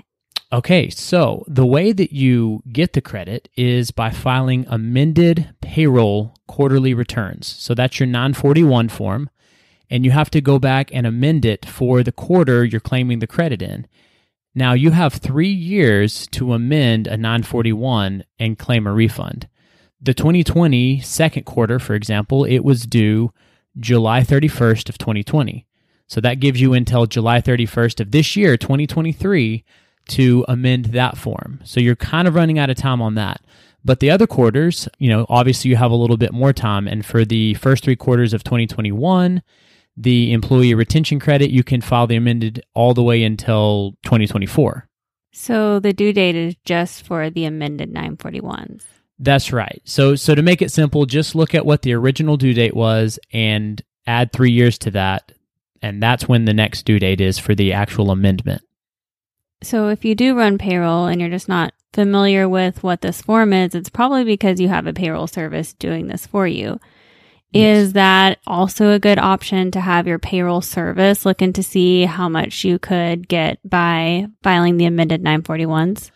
Okay, 0.50 0.88
so 0.88 1.44
the 1.46 1.66
way 1.66 1.92
that 1.92 2.12
you 2.12 2.62
get 2.72 2.94
the 2.94 3.02
credit 3.02 3.50
is 3.56 3.90
by 3.90 4.08
filing 4.10 4.64
amended 4.68 5.50
payroll 5.60 6.34
quarterly 6.46 6.94
returns. 6.94 7.46
So 7.46 7.74
that's 7.74 8.00
your 8.00 8.06
941 8.06 8.88
form, 8.88 9.28
and 9.90 10.04
you 10.04 10.10
have 10.10 10.30
to 10.30 10.40
go 10.40 10.58
back 10.58 10.90
and 10.92 11.06
amend 11.06 11.44
it 11.44 11.64
for 11.64 12.02
the 12.02 12.12
quarter 12.12 12.64
you're 12.64 12.80
claiming 12.80 13.18
the 13.20 13.26
credit 13.26 13.62
in. 13.62 13.86
Now, 14.54 14.72
you 14.72 14.90
have 14.92 15.14
three 15.14 15.52
years 15.52 16.26
to 16.28 16.54
amend 16.54 17.06
a 17.06 17.16
941 17.16 18.24
and 18.38 18.58
claim 18.58 18.86
a 18.86 18.92
refund. 18.92 19.48
the 20.00 20.14
2020 20.14 21.00
second 21.00 21.44
quarter, 21.44 21.78
for 21.78 21.94
example, 21.94 22.44
it 22.44 22.60
was 22.60 22.86
due 22.86 23.32
July 23.78 24.20
31st 24.20 24.88
of 24.88 24.98
2020. 24.98 25.66
So 26.06 26.20
that 26.20 26.40
gives 26.40 26.60
you 26.60 26.74
until 26.74 27.06
July 27.06 27.40
31st 27.40 28.00
of 28.00 28.10
this 28.12 28.36
year, 28.36 28.56
2023, 28.56 29.64
to 30.10 30.44
amend 30.48 30.86
that 30.86 31.16
form. 31.16 31.60
So 31.64 31.80
you're 31.80 31.96
kind 31.96 32.28
of 32.28 32.34
running 32.34 32.58
out 32.58 32.70
of 32.70 32.76
time 32.76 33.02
on 33.02 33.14
that. 33.16 33.40
But 33.84 34.00
the 34.00 34.10
other 34.10 34.26
quarters, 34.26 34.88
you 34.98 35.08
know, 35.08 35.26
obviously 35.28 35.70
you 35.70 35.76
have 35.76 35.90
a 35.90 35.96
little 35.96 36.16
bit 36.16 36.32
more 36.32 36.52
time. 36.52 36.86
And 36.86 37.04
for 37.04 37.24
the 37.24 37.54
first 37.54 37.84
three 37.84 37.96
quarters 37.96 38.32
of 38.32 38.44
2021, 38.44 39.42
the 39.96 40.32
employee 40.32 40.74
retention 40.74 41.18
credit, 41.18 41.50
you 41.50 41.64
can 41.64 41.80
file 41.80 42.06
the 42.06 42.16
amended 42.16 42.62
all 42.74 42.94
the 42.94 43.02
way 43.02 43.22
until 43.22 43.96
2024. 44.04 44.88
So 45.32 45.80
the 45.80 45.92
due 45.92 46.12
date 46.12 46.34
is 46.34 46.54
just 46.64 47.06
for 47.06 47.30
the 47.30 47.44
amended 47.44 47.92
941s. 47.92 48.82
That's 49.18 49.52
right. 49.52 49.80
So 49.84 50.14
so 50.14 50.34
to 50.34 50.42
make 50.42 50.60
it 50.60 50.70
simple, 50.70 51.06
just 51.06 51.34
look 51.34 51.54
at 51.54 51.64
what 51.64 51.82
the 51.82 51.94
original 51.94 52.36
due 52.36 52.52
date 52.52 52.76
was 52.76 53.18
and 53.32 53.82
add 54.06 54.32
3 54.32 54.50
years 54.50 54.78
to 54.78 54.90
that, 54.92 55.32
and 55.80 56.02
that's 56.02 56.28
when 56.28 56.44
the 56.44 56.54
next 56.54 56.84
due 56.84 56.98
date 56.98 57.20
is 57.20 57.38
for 57.38 57.54
the 57.54 57.72
actual 57.72 58.10
amendment. 58.10 58.62
So 59.62 59.88
if 59.88 60.04
you 60.04 60.14
do 60.14 60.36
run 60.36 60.58
payroll 60.58 61.06
and 61.06 61.20
you're 61.20 61.30
just 61.30 61.48
not 61.48 61.72
familiar 61.94 62.46
with 62.46 62.82
what 62.82 63.00
this 63.00 63.22
form 63.22 63.54
is, 63.54 63.74
it's 63.74 63.88
probably 63.88 64.24
because 64.24 64.60
you 64.60 64.68
have 64.68 64.86
a 64.86 64.92
payroll 64.92 65.26
service 65.26 65.72
doing 65.72 66.08
this 66.08 66.26
for 66.26 66.46
you. 66.46 66.78
Is 67.56 67.94
that 67.94 68.38
also 68.46 68.90
a 68.90 68.98
good 68.98 69.18
option 69.18 69.70
to 69.70 69.80
have 69.80 70.06
your 70.06 70.18
payroll 70.18 70.60
service 70.60 71.24
looking 71.24 71.52
to 71.54 71.62
see 71.62 72.04
how 72.04 72.28
much 72.28 72.64
you 72.64 72.78
could 72.78 73.28
get 73.28 73.58
by 73.68 74.26
filing 74.42 74.76
the 74.76 74.84
amended 74.84 75.22
941s? 75.22 76.10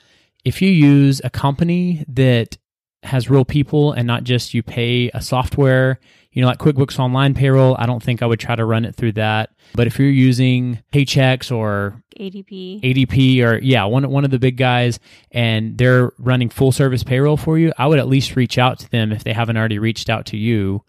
If 0.44 0.60
you 0.60 0.70
use 0.70 1.20
a 1.24 1.30
company 1.30 2.04
that 2.08 2.58
has 3.02 3.30
real 3.30 3.44
people 3.44 3.92
and 3.92 4.06
not 4.06 4.24
just 4.24 4.52
you 4.52 4.62
pay 4.62 5.10
a 5.14 5.22
software, 5.22 5.98
you 6.32 6.42
know, 6.42 6.48
like 6.48 6.58
QuickBooks 6.58 6.98
Online 6.98 7.34
Payroll, 7.34 7.74
I 7.78 7.86
don't 7.86 8.02
think 8.02 8.22
I 8.22 8.26
would 8.26 8.38
try 8.38 8.54
to 8.54 8.64
run 8.64 8.84
it 8.84 8.94
through 8.94 9.12
that. 9.12 9.50
But 9.74 9.86
if 9.86 9.98
you're 9.98 10.08
using 10.08 10.80
Paychex 10.92 11.54
or 11.54 12.02
ADP. 12.18 12.82
ADP 12.82 13.42
or 13.42 13.58
yeah, 13.58 13.84
one 13.84 14.08
one 14.10 14.24
of 14.24 14.30
the 14.30 14.38
big 14.38 14.56
guys 14.56 15.00
and 15.30 15.76
they're 15.78 16.12
running 16.18 16.50
full 16.50 16.72
service 16.72 17.02
payroll 17.02 17.36
for 17.36 17.58
you, 17.58 17.72
I 17.78 17.86
would 17.86 17.98
at 17.98 18.08
least 18.08 18.36
reach 18.36 18.58
out 18.58 18.78
to 18.80 18.90
them 18.90 19.12
if 19.12 19.24
they 19.24 19.32
haven't 19.32 19.56
already 19.56 19.78
reached 19.78 20.10
out 20.10 20.26
to 20.26 20.36
you 20.36 20.84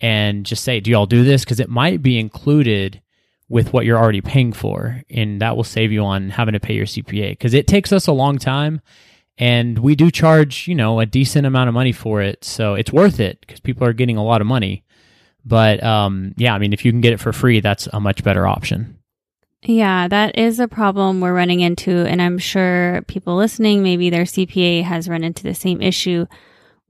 and 0.00 0.46
just 0.46 0.64
say, 0.64 0.80
"Do 0.80 0.90
y'all 0.90 1.06
do 1.06 1.24
this?" 1.24 1.44
because 1.44 1.60
it 1.60 1.68
might 1.68 2.02
be 2.02 2.18
included 2.18 3.02
with 3.48 3.72
what 3.72 3.86
you're 3.86 3.98
already 3.98 4.20
paying 4.20 4.52
for 4.52 5.02
and 5.08 5.40
that 5.40 5.56
will 5.56 5.64
save 5.64 5.90
you 5.90 6.04
on 6.04 6.28
having 6.28 6.52
to 6.52 6.60
pay 6.60 6.74
your 6.74 6.84
CPA 6.84 7.30
because 7.30 7.54
it 7.54 7.66
takes 7.66 7.92
us 7.92 8.06
a 8.06 8.12
long 8.12 8.38
time 8.38 8.80
and 9.38 9.78
we 9.78 9.94
do 9.94 10.10
charge, 10.10 10.66
you 10.68 10.74
know, 10.74 11.00
a 11.00 11.06
decent 11.06 11.46
amount 11.46 11.68
of 11.68 11.74
money 11.74 11.92
for 11.92 12.20
it. 12.20 12.44
So 12.44 12.74
it's 12.74 12.92
worth 12.92 13.20
it 13.20 13.40
because 13.40 13.60
people 13.60 13.86
are 13.86 13.92
getting 13.92 14.16
a 14.16 14.24
lot 14.24 14.40
of 14.40 14.46
money. 14.46 14.84
But 15.44 15.82
um, 15.82 16.34
yeah, 16.36 16.54
I 16.54 16.58
mean, 16.58 16.72
if 16.72 16.84
you 16.84 16.92
can 16.92 17.00
get 17.00 17.12
it 17.12 17.20
for 17.20 17.32
free, 17.32 17.60
that's 17.60 17.88
a 17.92 18.00
much 18.00 18.22
better 18.22 18.46
option. 18.46 18.98
Yeah, 19.62 20.08
that 20.08 20.36
is 20.36 20.60
a 20.60 20.68
problem 20.68 21.20
we're 21.20 21.34
running 21.34 21.60
into. 21.60 21.90
And 21.90 22.20
I'm 22.20 22.38
sure 22.38 23.02
people 23.06 23.36
listening, 23.36 23.82
maybe 23.82 24.10
their 24.10 24.24
CPA 24.24 24.82
has 24.84 25.08
run 25.08 25.24
into 25.24 25.42
the 25.42 25.54
same 25.54 25.80
issue. 25.80 26.26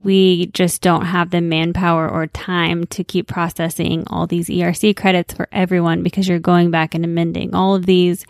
We 0.03 0.47
just 0.47 0.81
don't 0.81 1.07
have 1.07 1.31
the 1.31 1.41
manpower 1.41 2.09
or 2.09 2.29
time 2.29 2.87
to 2.87 3.03
keep 3.03 3.27
processing 3.27 4.05
all 4.07 4.27
these 4.27 4.49
ERC 4.49 4.97
credits 4.97 5.35
for 5.35 5.49
everyone 5.51 6.03
because 6.03 6.29
you're 6.29 6.39
going 6.39 6.71
back 6.71 6.95
and 6.95 7.05
amending 7.05 7.55
all 7.55 7.75
of 7.75 7.87
these 7.87 8.25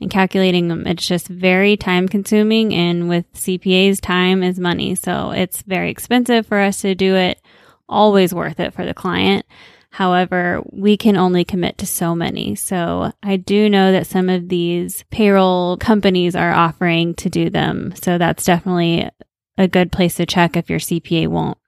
and 0.00 0.10
calculating 0.10 0.68
them. 0.68 0.86
It's 0.86 1.06
just 1.06 1.28
very 1.28 1.76
time 1.76 2.08
consuming. 2.08 2.74
And 2.74 3.08
with 3.08 3.32
CPAs, 3.32 4.00
time 4.00 4.42
is 4.42 4.58
money. 4.58 4.94
So 4.94 5.30
it's 5.30 5.62
very 5.62 5.90
expensive 5.90 6.46
for 6.46 6.58
us 6.58 6.82
to 6.82 6.94
do 6.94 7.14
it. 7.14 7.40
Always 7.88 8.34
worth 8.34 8.60
it 8.60 8.74
for 8.74 8.84
the 8.84 8.94
client. 8.94 9.46
However, 9.90 10.60
we 10.72 10.96
can 10.96 11.16
only 11.16 11.44
commit 11.44 11.78
to 11.78 11.86
so 11.86 12.14
many. 12.16 12.56
So 12.56 13.12
I 13.22 13.36
do 13.36 13.70
know 13.70 13.92
that 13.92 14.08
some 14.08 14.28
of 14.28 14.48
these 14.48 15.04
payroll 15.10 15.76
companies 15.76 16.34
are 16.34 16.52
offering 16.52 17.14
to 17.14 17.30
do 17.30 17.48
them. 17.48 17.94
So 18.02 18.18
that's 18.18 18.44
definitely 18.44 19.08
a 19.56 19.68
good 19.68 19.92
place 19.92 20.16
to 20.16 20.26
check 20.26 20.56
if 20.56 20.68
your 20.68 20.78
CPA 20.78 21.28
won't. 21.28 21.58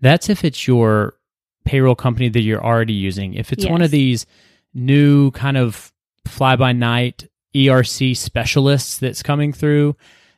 That's 0.00 0.28
if 0.28 0.44
it's 0.44 0.66
your 0.66 1.14
payroll 1.64 1.94
company 1.94 2.28
that 2.28 2.40
you're 2.40 2.64
already 2.64 2.92
using. 2.92 3.34
If 3.34 3.52
it's 3.52 3.66
one 3.66 3.82
of 3.82 3.90
these 3.90 4.26
new 4.74 5.30
kind 5.32 5.56
of 5.56 5.92
fly 6.26 6.56
by 6.56 6.72
night 6.72 7.28
ERC 7.54 8.16
specialists 8.16 8.98
that's 8.98 9.22
coming 9.22 9.52
through, 9.52 9.96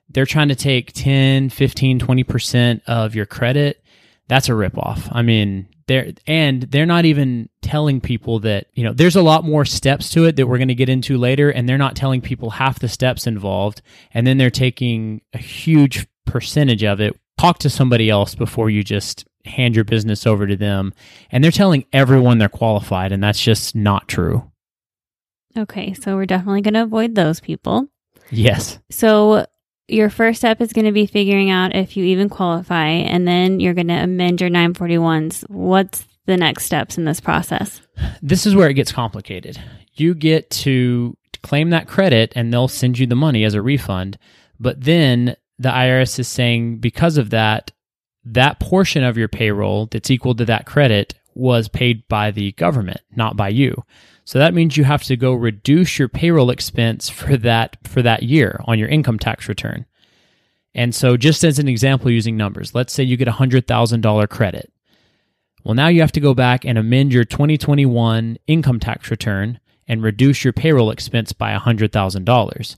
they're 0.09 0.27
trying 0.27 0.49
to 0.49 0.55
take 0.55 0.93
10, 0.93 1.51
15, 1.51 2.01
20% 2.01 2.81
of 2.87 3.15
your 3.15 3.27
credit. 3.27 3.83
That's 4.29 4.49
a 4.49 4.53
ripoff. 4.53 5.09
I 5.13 5.23
mean, 5.23 5.69
they're 5.87 6.13
and 6.27 6.63
they're 6.63 6.87
not 6.87 7.05
even 7.05 7.49
telling 7.61 8.01
people 8.01 8.41
that, 8.41 8.67
you 8.75 8.85
know, 8.85 8.93
there's 8.93 9.17
a 9.17 9.23
lot 9.23 9.45
more 9.45 9.65
steps 9.65 10.11
to 10.11 10.25
it 10.25 10.37
that 10.37 10.47
we're 10.47 10.59
going 10.59 10.69
to 10.69 10.75
get 10.75 10.89
into 10.89 11.19
later 11.19 11.51
and 11.51 11.69
they're 11.69 11.79
not 11.79 11.97
telling 11.97 12.21
people 12.21 12.51
half 12.51 12.79
the 12.79 12.89
steps 12.89 13.27
involved 13.27 13.83
and 14.13 14.27
then 14.27 14.39
they're 14.39 14.51
taking 14.51 15.21
a 15.35 15.39
huge 15.39 16.07
percentage 16.25 16.85
of 16.85 17.01
it. 17.01 17.19
Talk 17.39 17.59
to 17.61 17.71
somebody 17.71 18.11
else 18.11 18.35
before 18.35 18.71
you 18.71 18.83
just 18.83 19.27
hand 19.45 19.75
your 19.75 19.85
business 19.85 20.27
over 20.27 20.47
to 20.47 20.57
them. 20.57 20.95
And 21.31 21.43
they're 21.43 21.51
telling 21.51 21.85
everyone 21.93 22.39
they're 22.39 22.49
qualified 22.49 23.13
and 23.13 23.23
that's 23.23 23.43
just 23.43 23.75
not 23.75 24.09
true. 24.09 24.51
Okay. 25.57 25.95
So 25.95 26.17
we're 26.17 26.27
definitely 26.27 26.63
going 26.63 26.75
to 26.75 26.83
avoid 26.83 27.15
those 27.15 27.41
people. 27.41 27.89
Yes. 28.31 28.79
So 28.91 29.47
your 29.89 30.11
first 30.11 30.39
step 30.39 30.61
is 30.61 30.73
going 30.73 30.87
to 30.87 30.93
be 30.93 31.07
figuring 31.07 31.51
out 31.51 31.77
if 31.77 31.97
you 31.97 32.05
even 32.05 32.29
qualify, 32.31 32.87
and 32.87 33.29
then 33.29 33.61
you're 33.61 33.75
going 33.75 33.89
to 33.89 33.95
amend 33.95 34.41
your 34.41 34.49
941s. 34.51 35.49
What's 35.51 36.07
the 36.27 36.39
next 36.39 36.65
steps 36.65 36.97
in 36.97 37.05
this 37.05 37.21
process? 37.21 37.83
this 38.23 38.47
is 38.47 38.55
where 38.55 38.69
it 38.69 38.75
gets 38.75 38.93
complicated. 38.93 39.61
You 39.93 40.15
get 40.15 40.51
to 40.51 41.17
claim 41.43 41.71
that 41.71 41.87
credit 41.87 42.33
and 42.35 42.53
they'll 42.53 42.69
send 42.69 42.99
you 42.99 43.07
the 43.07 43.15
money 43.15 43.45
as 43.45 43.55
a 43.55 43.63
refund. 43.63 44.19
But 44.59 44.81
then 44.83 45.37
the 45.59 45.71
IRS 45.71 46.19
is 46.19 46.29
saying 46.29 46.79
because 46.79 47.17
of 47.17 47.31
that, 47.31 47.73
that 48.25 48.61
portion 48.61 49.05
of 49.05 49.17
your 49.17 49.29
payroll 49.29 49.87
that's 49.87 50.11
equal 50.11 50.35
to 50.35 50.45
that 50.47 50.67
credit 50.67 51.15
was 51.35 51.69
paid 51.69 52.07
by 52.09 52.31
the 52.31 52.53
government, 52.53 53.01
not 53.15 53.37
by 53.37 53.49
you. 53.49 53.85
So 54.25 54.39
that 54.39 54.55
means 54.55 54.77
you 54.77 54.85
have 54.85 55.03
to 55.05 55.17
go 55.17 55.35
reduce 55.35 55.99
your 55.99 56.09
payroll 56.09 56.51
expense 56.51 57.09
for 57.09 57.37
that 57.39 57.77
for 57.85 58.01
that 58.03 58.23
year 58.23 58.61
on 58.65 58.79
your 58.79 58.89
income 58.89 59.19
tax 59.19 59.49
return. 59.49 59.85
And 60.75 60.95
so 60.95 61.17
just 61.17 61.45
as 61.45 61.59
an 61.59 61.69
example 61.69 62.11
using 62.11 62.37
numbers, 62.37 62.75
let's 62.75 62.93
say 62.93 63.05
you 63.05 63.17
get 63.17 63.29
a 63.29 63.33
$100,000 63.33 64.29
credit. 64.29 64.73
Well, 65.63 65.75
now 65.75 65.89
you 65.89 66.01
have 66.01 66.13
to 66.13 66.21
go 66.21 66.35
back 66.35 66.65
and 66.65 66.77
amend 66.77 67.13
your 67.13 67.25
2021 67.25 68.39
income 68.47 68.81
tax 68.81 69.11
return 69.11 69.61
and 69.87 70.03
reduce 70.03 70.43
your 70.43 70.53
payroll 70.53 70.91
expense 70.91 71.33
by 71.33 71.55
$100,000. 71.55 72.77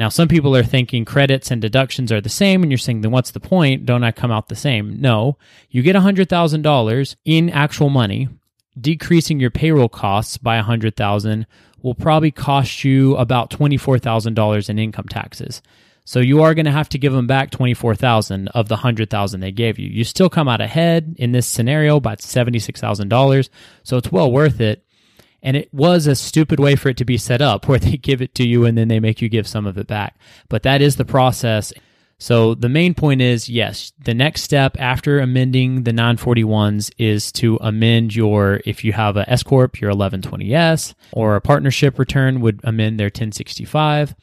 Now, 0.00 0.08
some 0.08 0.28
people 0.28 0.56
are 0.56 0.62
thinking 0.62 1.04
credits 1.04 1.50
and 1.50 1.60
deductions 1.60 2.10
are 2.10 2.22
the 2.22 2.30
same, 2.30 2.62
and 2.62 2.72
you're 2.72 2.78
saying, 2.78 3.02
then 3.02 3.10
what's 3.10 3.32
the 3.32 3.38
point? 3.38 3.84
Don't 3.84 4.02
I 4.02 4.12
come 4.12 4.30
out 4.30 4.48
the 4.48 4.56
same? 4.56 4.98
No, 4.98 5.36
you 5.68 5.82
get 5.82 5.94
$100,000 5.94 7.16
in 7.26 7.50
actual 7.50 7.90
money. 7.90 8.30
Decreasing 8.80 9.38
your 9.38 9.50
payroll 9.50 9.90
costs 9.90 10.38
by 10.38 10.58
$100,000 10.58 11.44
will 11.82 11.94
probably 11.94 12.30
cost 12.30 12.82
you 12.82 13.14
about 13.16 13.50
$24,000 13.50 14.70
in 14.70 14.78
income 14.78 15.06
taxes. 15.06 15.60
So 16.06 16.20
you 16.20 16.42
are 16.44 16.54
going 16.54 16.64
to 16.64 16.72
have 16.72 16.88
to 16.88 16.98
give 16.98 17.12
them 17.12 17.26
back 17.26 17.50
24,000 17.50 18.48
of 18.48 18.68
the 18.68 18.76
100,000 18.76 19.40
they 19.40 19.52
gave 19.52 19.78
you. 19.78 19.86
You 19.90 20.04
still 20.04 20.30
come 20.30 20.48
out 20.48 20.62
ahead 20.62 21.14
in 21.18 21.32
this 21.32 21.46
scenario 21.46 22.00
by 22.00 22.16
$76,000. 22.16 23.50
So 23.82 23.98
it's 23.98 24.10
well 24.10 24.32
worth 24.32 24.62
it. 24.62 24.82
And 25.42 25.56
it 25.56 25.72
was 25.72 26.06
a 26.06 26.14
stupid 26.14 26.60
way 26.60 26.76
for 26.76 26.88
it 26.90 26.96
to 26.98 27.04
be 27.04 27.18
set 27.18 27.40
up 27.40 27.68
where 27.68 27.78
they 27.78 27.96
give 27.96 28.22
it 28.22 28.34
to 28.36 28.46
you 28.46 28.64
and 28.64 28.76
then 28.76 28.88
they 28.88 29.00
make 29.00 29.20
you 29.20 29.28
give 29.28 29.46
some 29.46 29.66
of 29.66 29.78
it 29.78 29.86
back. 29.86 30.16
But 30.48 30.62
that 30.64 30.82
is 30.82 30.96
the 30.96 31.04
process. 31.04 31.72
So 32.18 32.54
the 32.54 32.68
main 32.68 32.92
point 32.92 33.22
is 33.22 33.48
yes, 33.48 33.92
the 34.04 34.12
next 34.12 34.42
step 34.42 34.76
after 34.78 35.20
amending 35.20 35.84
the 35.84 35.92
941s 35.92 36.90
is 36.98 37.32
to 37.32 37.58
amend 37.62 38.14
your, 38.14 38.60
if 38.66 38.84
you 38.84 38.92
have 38.92 39.16
a 39.16 39.28
S 39.28 39.42
Corp, 39.42 39.80
your 39.80 39.90
1120S, 39.92 40.94
or 41.12 41.36
a 41.36 41.40
partnership 41.40 41.98
return 41.98 42.42
would 42.42 42.60
amend 42.62 43.00
their 43.00 43.06
1065. 43.06 44.14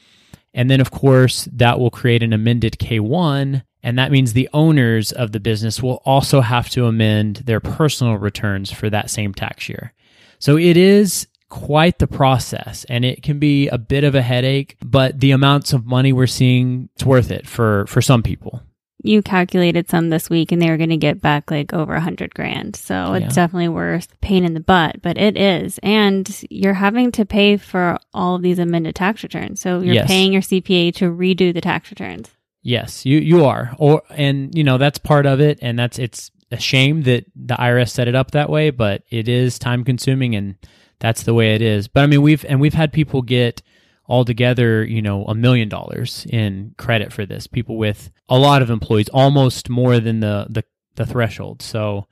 And 0.54 0.70
then, 0.70 0.80
of 0.80 0.92
course, 0.92 1.48
that 1.52 1.80
will 1.80 1.90
create 1.90 2.22
an 2.22 2.34
amended 2.34 2.74
K1. 2.74 3.64
And 3.84 4.00
that 4.00 4.12
means 4.12 4.34
the 4.34 4.50
owners 4.54 5.12
of 5.12 5.32
the 5.32 5.40
business 5.40 5.82
will 5.82 6.02
also 6.06 6.42
have 6.42 6.70
to 6.72 6.86
amend 6.86 7.38
their 7.46 7.60
personal 7.60 8.16
returns 8.16 8.72
for 8.72 8.90
that 8.90 9.10
same 9.10 9.34
tax 9.34 9.70
year. 9.70 9.94
So 10.40 10.58
it 10.58 10.78
is 10.78 11.28
quite 11.50 12.00
the 12.00 12.08
process 12.08 12.86
and 12.90 13.06
it 13.06 13.24
can 13.24 13.40
be 13.40 13.68
a 13.70 13.78
bit 13.78 14.04
of 14.04 14.16
a 14.16 14.22
headache, 14.22 14.78
but 14.84 15.20
the 15.20 15.32
amounts 15.32 15.74
of 15.74 15.86
money 15.86 16.12
we're 16.12 16.28
seeing, 16.28 16.90
it's 16.96 17.06
worth 17.06 17.32
it 17.32 17.48
for, 17.48 17.86
for 17.88 18.02
some 18.02 18.22
people. 18.22 18.62
You 19.04 19.22
calculated 19.22 19.90
some 19.90 20.10
this 20.10 20.30
week 20.30 20.52
and 20.52 20.62
they 20.62 20.70
were 20.70 20.76
going 20.78 20.90
to 20.90 20.98
get 20.98 21.22
back 21.22 21.50
like 21.52 21.72
over 21.72 21.94
a 21.94 22.02
hundred 22.02 22.34
grand. 22.36 22.76
So 22.76 23.14
Yeah. 23.14 23.26
it's 23.28 23.36
definitely 23.36 23.70
worth 23.70 24.20
pain 24.22 24.44
in 24.44 24.54
the 24.56 24.60
butt, 24.60 25.02
but 25.02 25.18
it 25.18 25.38
is. 25.38 25.80
And 25.84 26.30
you're 26.50 26.74
having 26.74 27.12
to 27.14 27.24
pay 27.26 27.58
for 27.58 28.00
all 28.14 28.36
of 28.36 28.42
these 28.42 28.60
amended 28.60 28.96
tax 28.96 29.24
returns. 29.24 29.62
So 29.62 29.80
you're 29.82 29.94
Yes. 29.96 30.08
paying 30.08 30.34
your 30.34 30.42
CPA 30.42 30.92
to 30.96 31.06
redo 31.06 31.54
the 31.54 31.62
tax 31.62 31.92
returns. 31.92 32.30
Yes, 32.64 33.06
you 33.06 33.20
you 33.20 33.46
are. 33.46 33.74
Or 33.78 34.02
and 34.10 34.54
you 34.58 34.64
know, 34.64 34.78
that's 34.78 34.98
part 34.98 35.26
of 35.26 35.40
it 35.40 35.60
and 35.62 35.80
that's 35.80 36.00
it's 36.00 36.32
a 36.52 36.60
shame 36.60 37.04
that 37.04 37.26
the 37.36 37.56
IRS 37.56 37.90
set 37.90 38.08
it 38.08 38.16
up 38.16 38.32
that 38.32 38.50
way, 38.50 38.70
but 38.70 39.04
it 39.10 39.28
is 39.28 39.60
time 39.60 39.84
consuming 39.84 40.36
and 40.36 40.56
that's 41.00 41.24
the 41.24 41.34
way 41.34 41.54
it 41.56 41.62
is. 41.62 41.88
But 41.88 42.04
I 42.04 42.08
mean, 42.08 42.22
we've 42.22 42.46
and 42.46 42.60
we've 42.60 42.74
had 42.74 42.92
people 42.92 43.22
get 43.22 43.62
altogether, 44.08 44.84
you 44.84 45.02
know, 45.02 45.26
a 45.26 45.36
million 45.36 45.70
dollars 45.70 46.26
in 46.30 46.74
credit 46.78 47.12
for 47.12 47.26
this. 47.26 47.48
People 47.48 47.78
with 47.78 48.10
a 48.30 48.38
lot 48.38 48.62
of 48.62 48.70
employees, 48.70 49.10
almost 49.10 49.70
more 49.70 50.00
than 50.00 50.22
the 50.22 50.48
the, 50.50 50.64
the 50.96 51.06
threshold. 51.06 51.62
So 51.62 52.08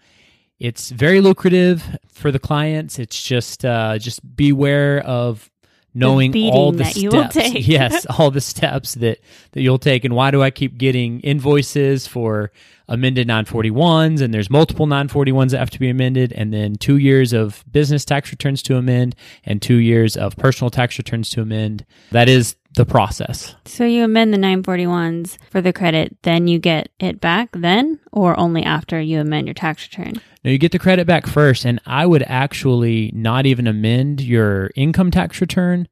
it's 0.59 0.89
very 0.89 1.21
lucrative 1.21 1.97
for 2.07 2.31
the 2.31 2.39
clients. 2.39 2.99
It's 2.99 3.21
just 3.21 3.65
uh, 3.65 3.97
just 3.97 4.35
beware 4.35 4.99
of 4.99 5.49
knowing 5.95 6.31
The 6.31 6.49
all 6.51 6.71
the 6.71 6.83
that 6.83 6.95
you 6.95 7.09
will 7.09 7.29
steps. 7.31 7.53
yes, 7.67 8.05
all 8.05 8.29
the 8.29 8.41
steps 8.41 8.93
that 8.95 9.19
that 9.53 9.61
you'll 9.61 9.79
take. 9.79 10.05
And 10.05 10.13
why 10.15 10.29
do 10.29 10.43
I 10.43 10.51
keep 10.51 10.77
getting 10.77 11.21
invoices 11.21 12.05
for 12.05 12.51
amended 12.87 13.27
941s? 13.27 14.21
And 14.21 14.33
there's 14.33 14.49
multiple 14.49 14.85
941s 14.85 15.51
that 15.51 15.59
have 15.59 15.69
to 15.71 15.79
be 15.79 15.89
amended, 15.89 16.33
and 16.33 16.53
then 16.53 16.75
two 16.75 16.97
years 16.97 17.33
of 17.33 17.63
business 17.71 18.05
tax 18.05 18.31
returns 18.31 18.61
to 18.63 18.75
amend, 18.77 19.15
and 19.45 19.61
two 19.61 19.77
years 19.77 20.15
of 20.15 20.35
personal 20.35 20.69
tax 20.69 20.97
returns 20.97 21.29
to 21.31 21.41
amend. 21.41 21.85
That 22.11 22.29
is 22.29 22.55
the 22.75 22.85
process. 22.85 23.55
So 23.65 23.85
you 23.85 24.03
amend 24.03 24.33
the 24.33 24.37
941s 24.37 25.37
for 25.49 25.61
the 25.61 25.73
credit, 25.73 26.17
then 26.23 26.47
you 26.47 26.59
get 26.59 26.89
it 26.99 27.19
back 27.19 27.49
then 27.53 27.99
or 28.11 28.39
only 28.39 28.63
after 28.63 28.99
you 28.99 29.19
amend 29.19 29.47
your 29.47 29.53
tax 29.53 29.83
return? 29.83 30.21
Now 30.43 30.51
you 30.51 30.57
get 30.57 30.71
the 30.71 30.79
credit 30.79 31.07
back 31.07 31.25
first, 31.25 31.65
and 31.65 31.81
I 31.85 32.05
would 32.05 32.23
actually 32.23 33.11
not 33.13 33.45
even 33.45 33.67
amend 33.67 34.21
your 34.21 34.71
income 34.75 35.11
tax 35.11 35.41
return 35.41 35.87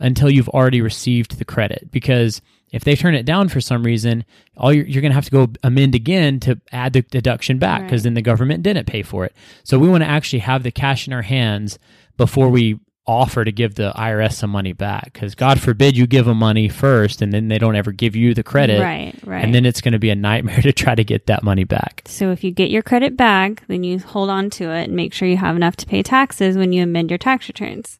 until 0.00 0.30
you've 0.30 0.48
already 0.48 0.80
received 0.80 1.38
the 1.38 1.44
credit 1.44 1.90
because 1.90 2.40
if 2.70 2.84
they 2.84 2.94
turn 2.94 3.14
it 3.14 3.24
down 3.24 3.48
for 3.48 3.60
some 3.60 3.82
reason, 3.82 4.24
all 4.56 4.72
you're, 4.72 4.86
you're 4.86 5.00
going 5.02 5.10
to 5.10 5.14
have 5.16 5.24
to 5.24 5.30
go 5.30 5.48
amend 5.62 5.94
again 5.94 6.38
to 6.40 6.60
add 6.70 6.92
the 6.92 7.02
deduction 7.02 7.58
back 7.58 7.82
because 7.82 8.00
Right. 8.00 8.04
then 8.04 8.14
the 8.14 8.22
government 8.22 8.62
didn't 8.62 8.86
pay 8.86 9.02
for 9.02 9.24
it. 9.24 9.34
So 9.64 9.78
we 9.78 9.88
want 9.88 10.04
to 10.04 10.08
actually 10.08 10.40
have 10.40 10.62
the 10.62 10.70
cash 10.70 11.06
in 11.06 11.12
our 11.12 11.22
hands 11.22 11.78
before 12.16 12.48
we 12.50 12.78
offer 13.08 13.42
to 13.42 13.50
give 13.50 13.74
the 13.74 13.90
IRS 13.96 14.34
some 14.34 14.50
money 14.50 14.74
back 14.74 15.12
because 15.14 15.34
God 15.34 15.58
forbid 15.58 15.96
you 15.96 16.06
give 16.06 16.26
them 16.26 16.36
money 16.36 16.68
first 16.68 17.22
and 17.22 17.32
then 17.32 17.48
they 17.48 17.58
don't 17.58 17.74
ever 17.74 17.90
give 17.90 18.14
you 18.14 18.34
the 18.34 18.42
credit. 18.42 18.82
Right, 18.82 19.14
right. 19.24 19.42
And 19.42 19.54
then 19.54 19.64
it's 19.64 19.80
going 19.80 19.92
to 19.92 19.98
be 19.98 20.10
a 20.10 20.14
nightmare 20.14 20.60
to 20.62 20.72
try 20.72 20.94
to 20.94 21.02
get 21.02 21.26
that 21.26 21.42
money 21.42 21.64
back. 21.64 22.02
so 22.06 22.30
if 22.30 22.44
you 22.44 22.50
get 22.50 22.70
your 22.70 22.82
credit 22.82 23.16
back, 23.16 23.66
then 23.66 23.82
you 23.82 23.98
hold 23.98 24.28
on 24.28 24.50
to 24.50 24.70
it 24.70 24.84
and 24.84 24.92
make 24.92 25.14
sure 25.14 25.26
you 25.26 25.38
have 25.38 25.56
enough 25.56 25.74
to 25.76 25.86
pay 25.86 26.02
taxes 26.02 26.56
when 26.56 26.72
you 26.72 26.82
amend 26.82 27.10
your 27.10 27.18
tax 27.18 27.48
returns. 27.48 27.98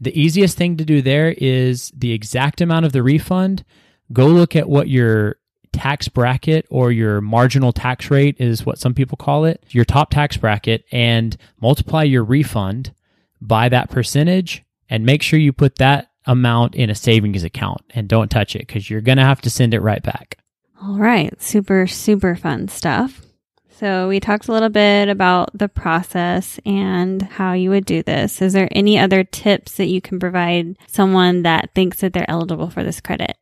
The 0.00 0.18
easiest 0.18 0.56
thing 0.56 0.76
to 0.78 0.84
do 0.84 1.02
there 1.02 1.34
is 1.36 1.92
the 1.94 2.12
exact 2.12 2.60
amount 2.60 2.86
of 2.86 2.92
the 2.92 3.02
refund. 3.02 3.64
Go 4.12 4.28
look 4.28 4.56
at 4.56 4.68
what 4.68 4.88
your 4.88 5.36
tax 5.72 6.08
bracket 6.08 6.66
or 6.70 6.90
your 6.90 7.20
marginal 7.20 7.72
tax 7.72 8.10
rate 8.10 8.36
is 8.38 8.64
what 8.64 8.78
some 8.78 8.94
people 8.94 9.16
call 9.16 9.44
it, 9.44 9.62
your 9.68 9.84
top 9.84 10.10
tax 10.10 10.36
bracket, 10.38 10.84
and 10.90 11.36
multiply 11.60 12.02
your 12.02 12.24
refund 12.24 12.94
by 13.40 13.68
that 13.68 13.90
percentage 13.90 14.64
and 14.88 15.04
make 15.04 15.22
sure 15.22 15.38
you 15.38 15.52
put 15.52 15.76
that 15.76 16.10
amount 16.26 16.74
in 16.74 16.90
a 16.90 16.94
savings 16.94 17.44
account 17.44 17.82
and 17.90 18.08
don't 18.08 18.30
touch 18.30 18.54
it 18.54 18.66
because 18.66 18.90
you're 18.90 19.00
going 19.00 19.18
to 19.18 19.24
have 19.24 19.40
to 19.42 19.50
send 19.50 19.74
it 19.74 19.80
right 19.80 20.02
back. 20.02 20.38
All 20.82 20.98
right, 20.98 21.40
super, 21.42 21.86
super 21.86 22.36
fun 22.36 22.68
stuff. 22.68 23.22
So, 23.70 24.08
we 24.08 24.18
talked 24.18 24.48
a 24.48 24.52
little 24.52 24.70
bit 24.70 25.08
about 25.08 25.56
the 25.56 25.68
process 25.68 26.58
and 26.66 27.22
how 27.22 27.52
you 27.52 27.70
would 27.70 27.84
do 27.84 28.02
this. 28.02 28.42
Is 28.42 28.52
there 28.52 28.68
any 28.72 28.98
other 28.98 29.22
tips 29.22 29.76
that 29.76 29.86
you 29.86 30.00
can 30.00 30.18
provide 30.18 30.76
someone 30.88 31.42
that 31.42 31.70
thinks 31.76 32.00
that 32.00 32.12
they're 32.12 32.28
eligible 32.28 32.70
for 32.70 32.82
this 32.82 33.00
credit? 33.00 33.36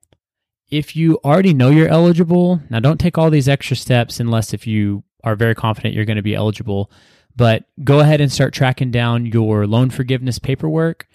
if 0.71 0.97
you 0.97 1.19
already 1.25 1.55
know 1.55 1.71
you're 1.71 1.89
eligible, 1.89 2.61
now 2.71 2.81
don't 2.81 2.99
take 2.99 3.19
all 3.19 3.31
these 3.31 3.49
extra 3.49 3.77
steps 3.77 4.19
unless 4.19 4.53
if 4.53 4.67
you 4.67 5.05
are 5.23 5.37
very 5.37 5.55
confident 5.55 5.95
you're 5.95 6.05
going 6.05 6.17
to 6.17 6.23
be 6.23 6.35
eligible, 6.35 6.91
but 7.37 7.65
go 7.85 8.01
ahead 8.01 8.21
and 8.21 8.33
start 8.33 8.55
tracking 8.55 8.91
down 8.91 9.27
your 9.27 9.67
loan 9.67 9.91
forgiveness 9.91 10.39
paperwork. 10.39 11.07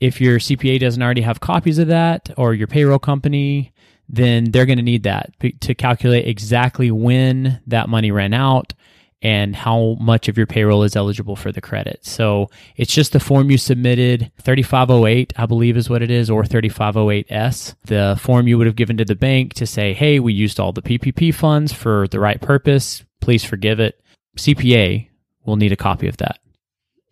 If 0.00 0.20
your 0.20 0.38
CPA 0.38 0.80
doesn't 0.80 1.02
already 1.02 1.22
have 1.22 1.40
copies 1.40 1.78
of 1.78 1.88
that 1.88 2.30
or 2.36 2.54
your 2.54 2.66
payroll 2.68 2.98
company, 2.98 3.72
then 4.08 4.50
they're 4.50 4.66
going 4.66 4.78
to 4.78 4.82
need 4.82 5.02
that 5.02 5.32
to 5.60 5.74
calculate 5.74 6.26
exactly 6.26 6.90
when 6.90 7.60
that 7.66 7.88
money 7.88 8.10
ran 8.10 8.32
out 8.32 8.72
and 9.20 9.56
how 9.56 9.96
much 10.00 10.28
of 10.28 10.36
your 10.36 10.46
payroll 10.46 10.84
is 10.84 10.94
eligible 10.94 11.34
for 11.34 11.50
the 11.50 11.60
credit. 11.60 12.06
So 12.06 12.50
it's 12.76 12.94
just 12.94 13.12
the 13.12 13.20
form 13.20 13.50
you 13.50 13.58
submitted, 13.58 14.30
3508, 14.40 15.32
I 15.36 15.46
believe 15.46 15.76
is 15.76 15.90
what 15.90 16.02
it 16.02 16.10
is, 16.10 16.30
or 16.30 16.44
3508S. 16.44 17.74
The 17.84 18.18
form 18.20 18.46
you 18.46 18.56
would 18.58 18.68
have 18.68 18.76
given 18.76 18.96
to 18.98 19.04
the 19.04 19.16
bank 19.16 19.54
to 19.54 19.66
say, 19.66 19.92
hey, 19.92 20.20
we 20.20 20.32
used 20.32 20.60
all 20.60 20.72
the 20.72 20.82
PPP 20.82 21.34
funds 21.34 21.72
for 21.72 22.06
the 22.08 22.20
right 22.20 22.40
purpose. 22.40 23.02
Please 23.20 23.42
forgive 23.42 23.80
it. 23.80 24.00
CPA 24.36 25.08
will 25.48 25.56
need 25.56 25.72
a 25.72 25.76
copy 25.76 26.06
of 26.06 26.18
that. 26.18 26.38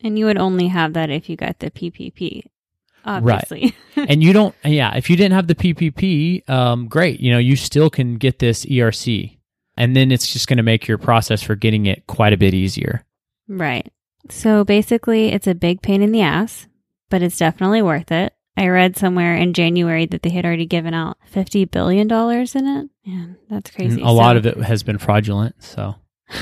And 0.03 0.19
you 0.19 0.27
would 0.27 0.39
only 0.39 0.69
have 0.69 0.93
that 0.93 1.11
if 1.11 1.29
you 1.29 1.37
got 1.37 1.59
the 1.59 1.71
PPP, 1.71 2.45
obviously. 3.05 3.75
and 3.97 4.23
you 4.23 4.33
don't, 4.33 4.55
yeah, 4.65 4.95
if 4.95 5.11
you 5.11 5.17
didn't 5.17 5.33
have 5.33 5.47
the 5.49 5.55
PPP, 5.55 6.49
um, 6.49 6.87
great. 6.87 7.19
You 7.19 7.33
know, 7.33 7.39
you 7.39 7.57
still 7.57 7.91
can 7.91 8.17
get 8.17 8.39
this 8.39 8.65
ERC. 8.67 9.37
And 9.79 9.97
then 9.97 10.13
it's 10.13 10.33
just 10.33 10.49
going 10.49 10.57
to 10.59 10.63
make 10.63 10.87
your 10.87 10.99
process 10.99 11.43
for 11.43 11.55
getting 11.55 11.87
it 11.87 12.07
quite 12.07 12.33
a 12.33 12.39
bit 12.39 12.55
easier. 12.55 13.05
right. 13.49 13.91
So 14.29 14.65
basically, 14.65 15.29
it's 15.29 15.47
a 15.47 15.55
big 15.55 15.83
pain 15.83 16.03
in 16.03 16.11
the 16.11 16.23
ass, 16.23 16.67
but 17.11 17.23
it's 17.23 17.39
definitely 17.39 17.81
worth 17.81 18.11
it. 18.11 18.33
I 18.57 18.69
read 18.69 18.97
somewhere 18.97 19.37
in 19.37 19.53
January 19.53 20.07
that 20.07 20.23
they 20.23 20.31
had 20.31 20.45
already 20.45 20.67
given 20.67 20.95
out 20.95 21.19
$50 21.33 21.71
billion 21.71 22.11
in 22.11 22.67
it. 22.67 22.91
Man, 23.07 23.37
that's 23.51 23.71
crazy. 23.71 24.01
And 24.01 24.09
a 24.09 24.11
lot 24.11 24.37
of 24.37 24.47
it 24.47 24.57
has 24.57 24.83
been 24.83 24.99
fraudulent. 24.99 25.63
So, 25.63 25.95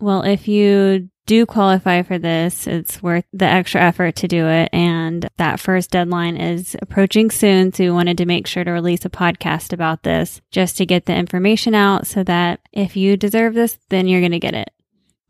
Well, 0.00 0.22
if 0.22 0.48
you 0.48 1.10
do 1.26 1.46
qualify 1.46 2.02
for 2.02 2.18
this, 2.18 2.66
it's 2.66 3.02
worth 3.02 3.24
the 3.32 3.44
extra 3.44 3.80
effort 3.80 4.16
to 4.16 4.28
do 4.28 4.46
it. 4.48 4.68
And 4.72 5.28
that 5.36 5.60
first 5.60 5.90
deadline 5.90 6.36
is 6.36 6.76
approaching 6.82 7.30
soon. 7.30 7.72
So 7.72 7.84
we 7.84 7.90
wanted 7.90 8.18
to 8.18 8.26
make 8.26 8.46
sure 8.46 8.64
to 8.64 8.70
release 8.70 9.04
a 9.04 9.10
podcast 9.10 9.72
about 9.72 10.02
this 10.02 10.40
just 10.50 10.76
to 10.78 10.86
get 10.86 11.06
the 11.06 11.14
information 11.14 11.74
out 11.74 12.06
so 12.06 12.24
that 12.24 12.60
if 12.72 12.96
you 12.96 13.16
deserve 13.16 13.54
this, 13.54 13.78
then 13.88 14.08
you're 14.08 14.20
going 14.20 14.32
to 14.32 14.38
get 14.40 14.54
it. 14.54 14.70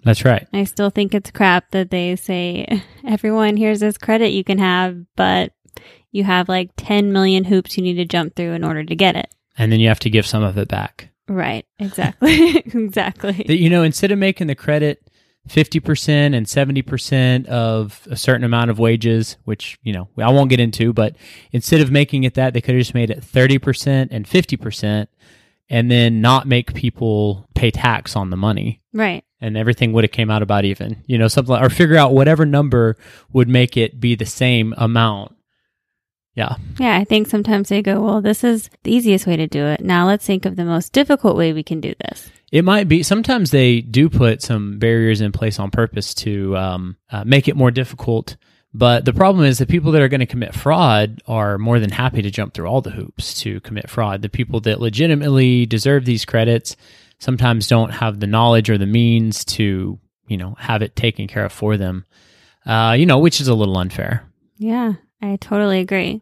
that's 0.02 0.24
right. 0.24 0.48
I 0.52 0.64
still 0.64 0.90
think 0.90 1.14
it's 1.14 1.30
crap 1.30 1.70
that 1.72 1.90
they 1.90 2.16
say, 2.16 2.82
everyone, 3.06 3.56
here's 3.56 3.80
this 3.80 3.98
credit 3.98 4.32
you 4.32 4.44
can 4.44 4.58
have, 4.58 4.96
but 5.14 5.52
you 6.10 6.24
have 6.24 6.48
like 6.48 6.70
10 6.76 7.12
million 7.12 7.44
hoops 7.44 7.76
you 7.76 7.82
need 7.82 7.94
to 7.94 8.04
jump 8.04 8.34
through 8.34 8.52
in 8.52 8.64
order 8.64 8.84
to 8.84 8.96
get 8.96 9.16
it. 9.16 9.28
And 9.58 9.70
then 9.70 9.80
you 9.80 9.88
have 9.88 10.00
to 10.00 10.10
give 10.10 10.26
some 10.26 10.42
of 10.42 10.56
it 10.56 10.68
back. 10.68 11.10
Right. 11.32 11.64
Exactly. 11.78 12.56
exactly. 12.58 13.44
That, 13.46 13.56
you 13.56 13.70
know, 13.70 13.82
instead 13.82 14.10
of 14.10 14.18
making 14.18 14.48
the 14.48 14.54
credit 14.54 15.08
50% 15.48 16.08
and 16.36 16.46
70% 16.46 17.46
of 17.46 18.06
a 18.10 18.16
certain 18.16 18.44
amount 18.44 18.70
of 18.70 18.78
wages, 18.78 19.36
which, 19.44 19.78
you 19.82 19.92
know, 19.92 20.08
I 20.18 20.30
won't 20.30 20.50
get 20.50 20.60
into, 20.60 20.92
but 20.92 21.16
instead 21.50 21.80
of 21.80 21.90
making 21.90 22.24
it 22.24 22.34
that, 22.34 22.52
they 22.54 22.60
could 22.60 22.74
have 22.74 22.80
just 22.80 22.94
made 22.94 23.10
it 23.10 23.20
30% 23.22 24.08
and 24.10 24.26
50% 24.26 25.06
and 25.70 25.90
then 25.90 26.20
not 26.20 26.46
make 26.46 26.74
people 26.74 27.48
pay 27.54 27.70
tax 27.70 28.14
on 28.14 28.30
the 28.30 28.36
money. 28.36 28.80
Right. 28.92 29.24
and 29.40 29.56
everything 29.56 29.94
would 29.94 30.04
have 30.04 30.10
came 30.10 30.30
out 30.30 30.42
about 30.42 30.66
even 30.66 31.02
you 31.06 31.16
know 31.16 31.26
something 31.26 31.50
like, 31.54 31.64
or 31.64 31.70
figure 31.70 31.96
out 31.96 32.12
whatever 32.12 32.44
number 32.44 32.98
would 33.32 33.48
make 33.48 33.78
it 33.78 33.98
be 33.98 34.14
the 34.14 34.26
same 34.26 34.74
amount 34.76 35.34
yeah. 36.34 36.56
Yeah, 36.78 36.96
I 36.96 37.04
think 37.04 37.28
sometimes 37.28 37.68
they 37.68 37.82
go, 37.82 38.00
well, 38.00 38.20
this 38.20 38.42
is 38.42 38.70
the 38.84 38.94
easiest 38.94 39.26
way 39.26 39.36
to 39.36 39.46
do 39.46 39.66
it. 39.66 39.80
Now 39.82 40.06
let's 40.06 40.24
think 40.24 40.46
of 40.46 40.56
the 40.56 40.64
most 40.64 40.92
difficult 40.92 41.36
way 41.36 41.52
we 41.52 41.62
can 41.62 41.80
do 41.80 41.94
this. 42.06 42.30
it 42.50 42.64
might 42.64 42.88
be 42.88 43.02
sometimes 43.02 43.50
they 43.50 43.80
do 43.80 44.08
put 44.08 44.42
some 44.42 44.78
barriers 44.78 45.20
in 45.20 45.32
place 45.32 45.58
on 45.58 45.70
purpose 45.70 46.14
to 46.14 46.56
um, 46.56 46.96
uh, 47.10 47.24
make 47.24 47.48
it 47.48 47.56
more 47.56 47.70
difficult. 47.70 48.36
But 48.74 49.04
the 49.04 49.12
problem 49.12 49.44
is 49.44 49.58
the 49.58 49.66
people 49.66 49.92
that 49.92 50.00
are 50.00 50.08
going 50.08 50.20
to 50.20 50.26
commit 50.26 50.54
fraud 50.54 51.22
are 51.26 51.58
more 51.58 51.78
than 51.78 51.90
happy 51.90 52.22
to 52.22 52.30
jump 52.30 52.54
through 52.54 52.66
all 52.66 52.80
the 52.80 52.90
hoops 52.90 53.34
to 53.42 53.60
commit 53.60 53.90
fraud. 53.90 54.22
The 54.22 54.30
people 54.30 54.60
that 54.60 54.80
legitimately 54.80 55.66
deserve 55.66 56.06
these 56.06 56.24
credits 56.24 56.76
sometimes 57.18 57.66
don't 57.68 57.90
have 57.90 58.18
the 58.18 58.26
knowledge 58.26 58.70
or 58.70 58.78
the 58.78 58.86
means 58.86 59.44
to 59.44 59.98
you 60.26 60.36
know 60.38 60.54
have 60.58 60.80
it 60.80 60.96
taken 60.96 61.28
care 61.28 61.44
of 61.44 61.52
for 61.52 61.76
them. 61.76 62.06
Uh, 62.64 62.96
you 62.98 63.04
know 63.04 63.18
which 63.18 63.42
is 63.42 63.48
a 63.48 63.54
little 63.54 63.76
unfair. 63.76 64.24
Yeah, 64.56 64.94
I 65.22 65.36
totally 65.36 65.80
agree. 65.80 66.20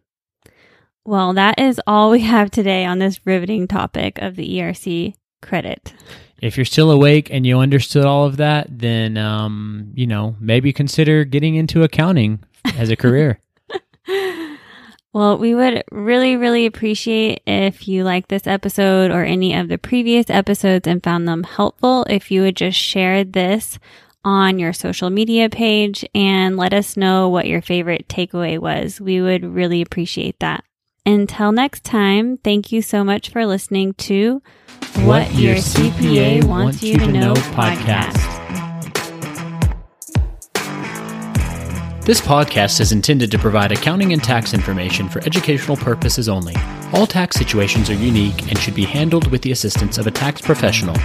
Well, 1.05 1.33
that 1.33 1.59
is 1.59 1.81
all 1.87 2.11
we 2.11 2.21
have 2.21 2.51
today 2.51 2.85
on 2.85 2.99
this 2.99 3.21
riveting 3.25 3.67
topic 3.67 4.19
of 4.19 4.37
the 4.37 4.47
ERC 4.59 5.15
credit. 5.41 5.95
if 6.43 6.57
you're 6.57 6.67
still 6.67 6.91
awake 6.91 7.31
and 7.31 7.47
you 7.47 7.59
understood 7.59 8.05
all 8.05 8.27
of 8.27 8.37
that, 8.37 8.67
then 8.79 9.17
um, 9.17 9.91
you 9.95 10.07
know 10.07 10.37
maybe 10.39 10.73
consider 10.73 11.25
getting 11.25 11.55
into 11.55 11.83
accounting 11.83 12.41
as 12.77 12.91
a 12.91 12.97
career. 12.97 13.41
Well, 15.13 15.39
we 15.39 15.57
would 15.57 15.83
really, 15.91 16.37
really 16.37 16.67
appreciate 16.67 17.43
if 17.45 17.89
you 17.89 18.05
liked 18.05 18.29
this 18.29 18.47
episode 18.47 19.11
or 19.11 19.25
any 19.25 19.55
of 19.55 19.67
the 19.67 19.77
previous 19.77 20.31
episodes 20.31 20.87
and 20.87 21.03
found 21.03 21.27
them 21.27 21.43
helpful. 21.43 22.05
If 22.09 22.31
you 22.31 22.43
would 22.43 22.55
just 22.55 22.79
share 22.79 23.25
this 23.25 23.81
on 24.25 24.59
your 24.59 24.73
social 24.73 25.11
media 25.11 25.49
page 25.49 26.05
and 26.15 26.57
let 26.57 26.73
us 26.73 26.97
know 26.97 27.29
what 27.29 27.47
your 27.47 27.63
favorite 27.63 28.09
takeaway 28.09 28.59
was. 28.59 29.01
We 29.01 29.21
would 29.21 29.45
really 29.45 29.81
appreciate 29.81 30.39
that. 30.41 30.65
Until 31.07 31.53
next 31.53 31.83
time, 31.83 32.37
thank 32.39 32.73
you 32.73 32.83
so 32.83 33.03
much 33.03 33.31
for 33.31 33.47
listening 33.47 33.95
to 33.95 34.43
What, 34.99 35.35
Your 35.35 35.57
CPA 35.57 36.45
Wants 36.45 36.83
You 36.83 36.99
to 36.99 37.07
Know 37.07 37.35
podcast. 37.35 38.41
This 42.05 42.21
podcast 42.21 42.81
is 42.81 42.93
intended 42.93 43.31
to 43.31 43.39
provide 43.39 43.73
accounting 43.73 44.13
and 44.13 44.23
tax 44.23 44.53
information 44.53 45.09
for 45.09 45.23
educational 45.25 45.77
purposes 45.77 46.29
only. 46.29 46.57
All 46.93 47.07
tax 47.07 47.37
situations 47.37 47.89
are 47.89 47.95
unique 47.95 48.49
and 48.49 48.59
should 48.59 48.75
be 48.75 48.85
handled 48.85 49.31
with 49.31 49.43
the 49.43 49.53
assistance 49.53 49.97
of 49.97 50.07
a 50.07 50.11
tax 50.11 50.41
professional. 50.41 50.97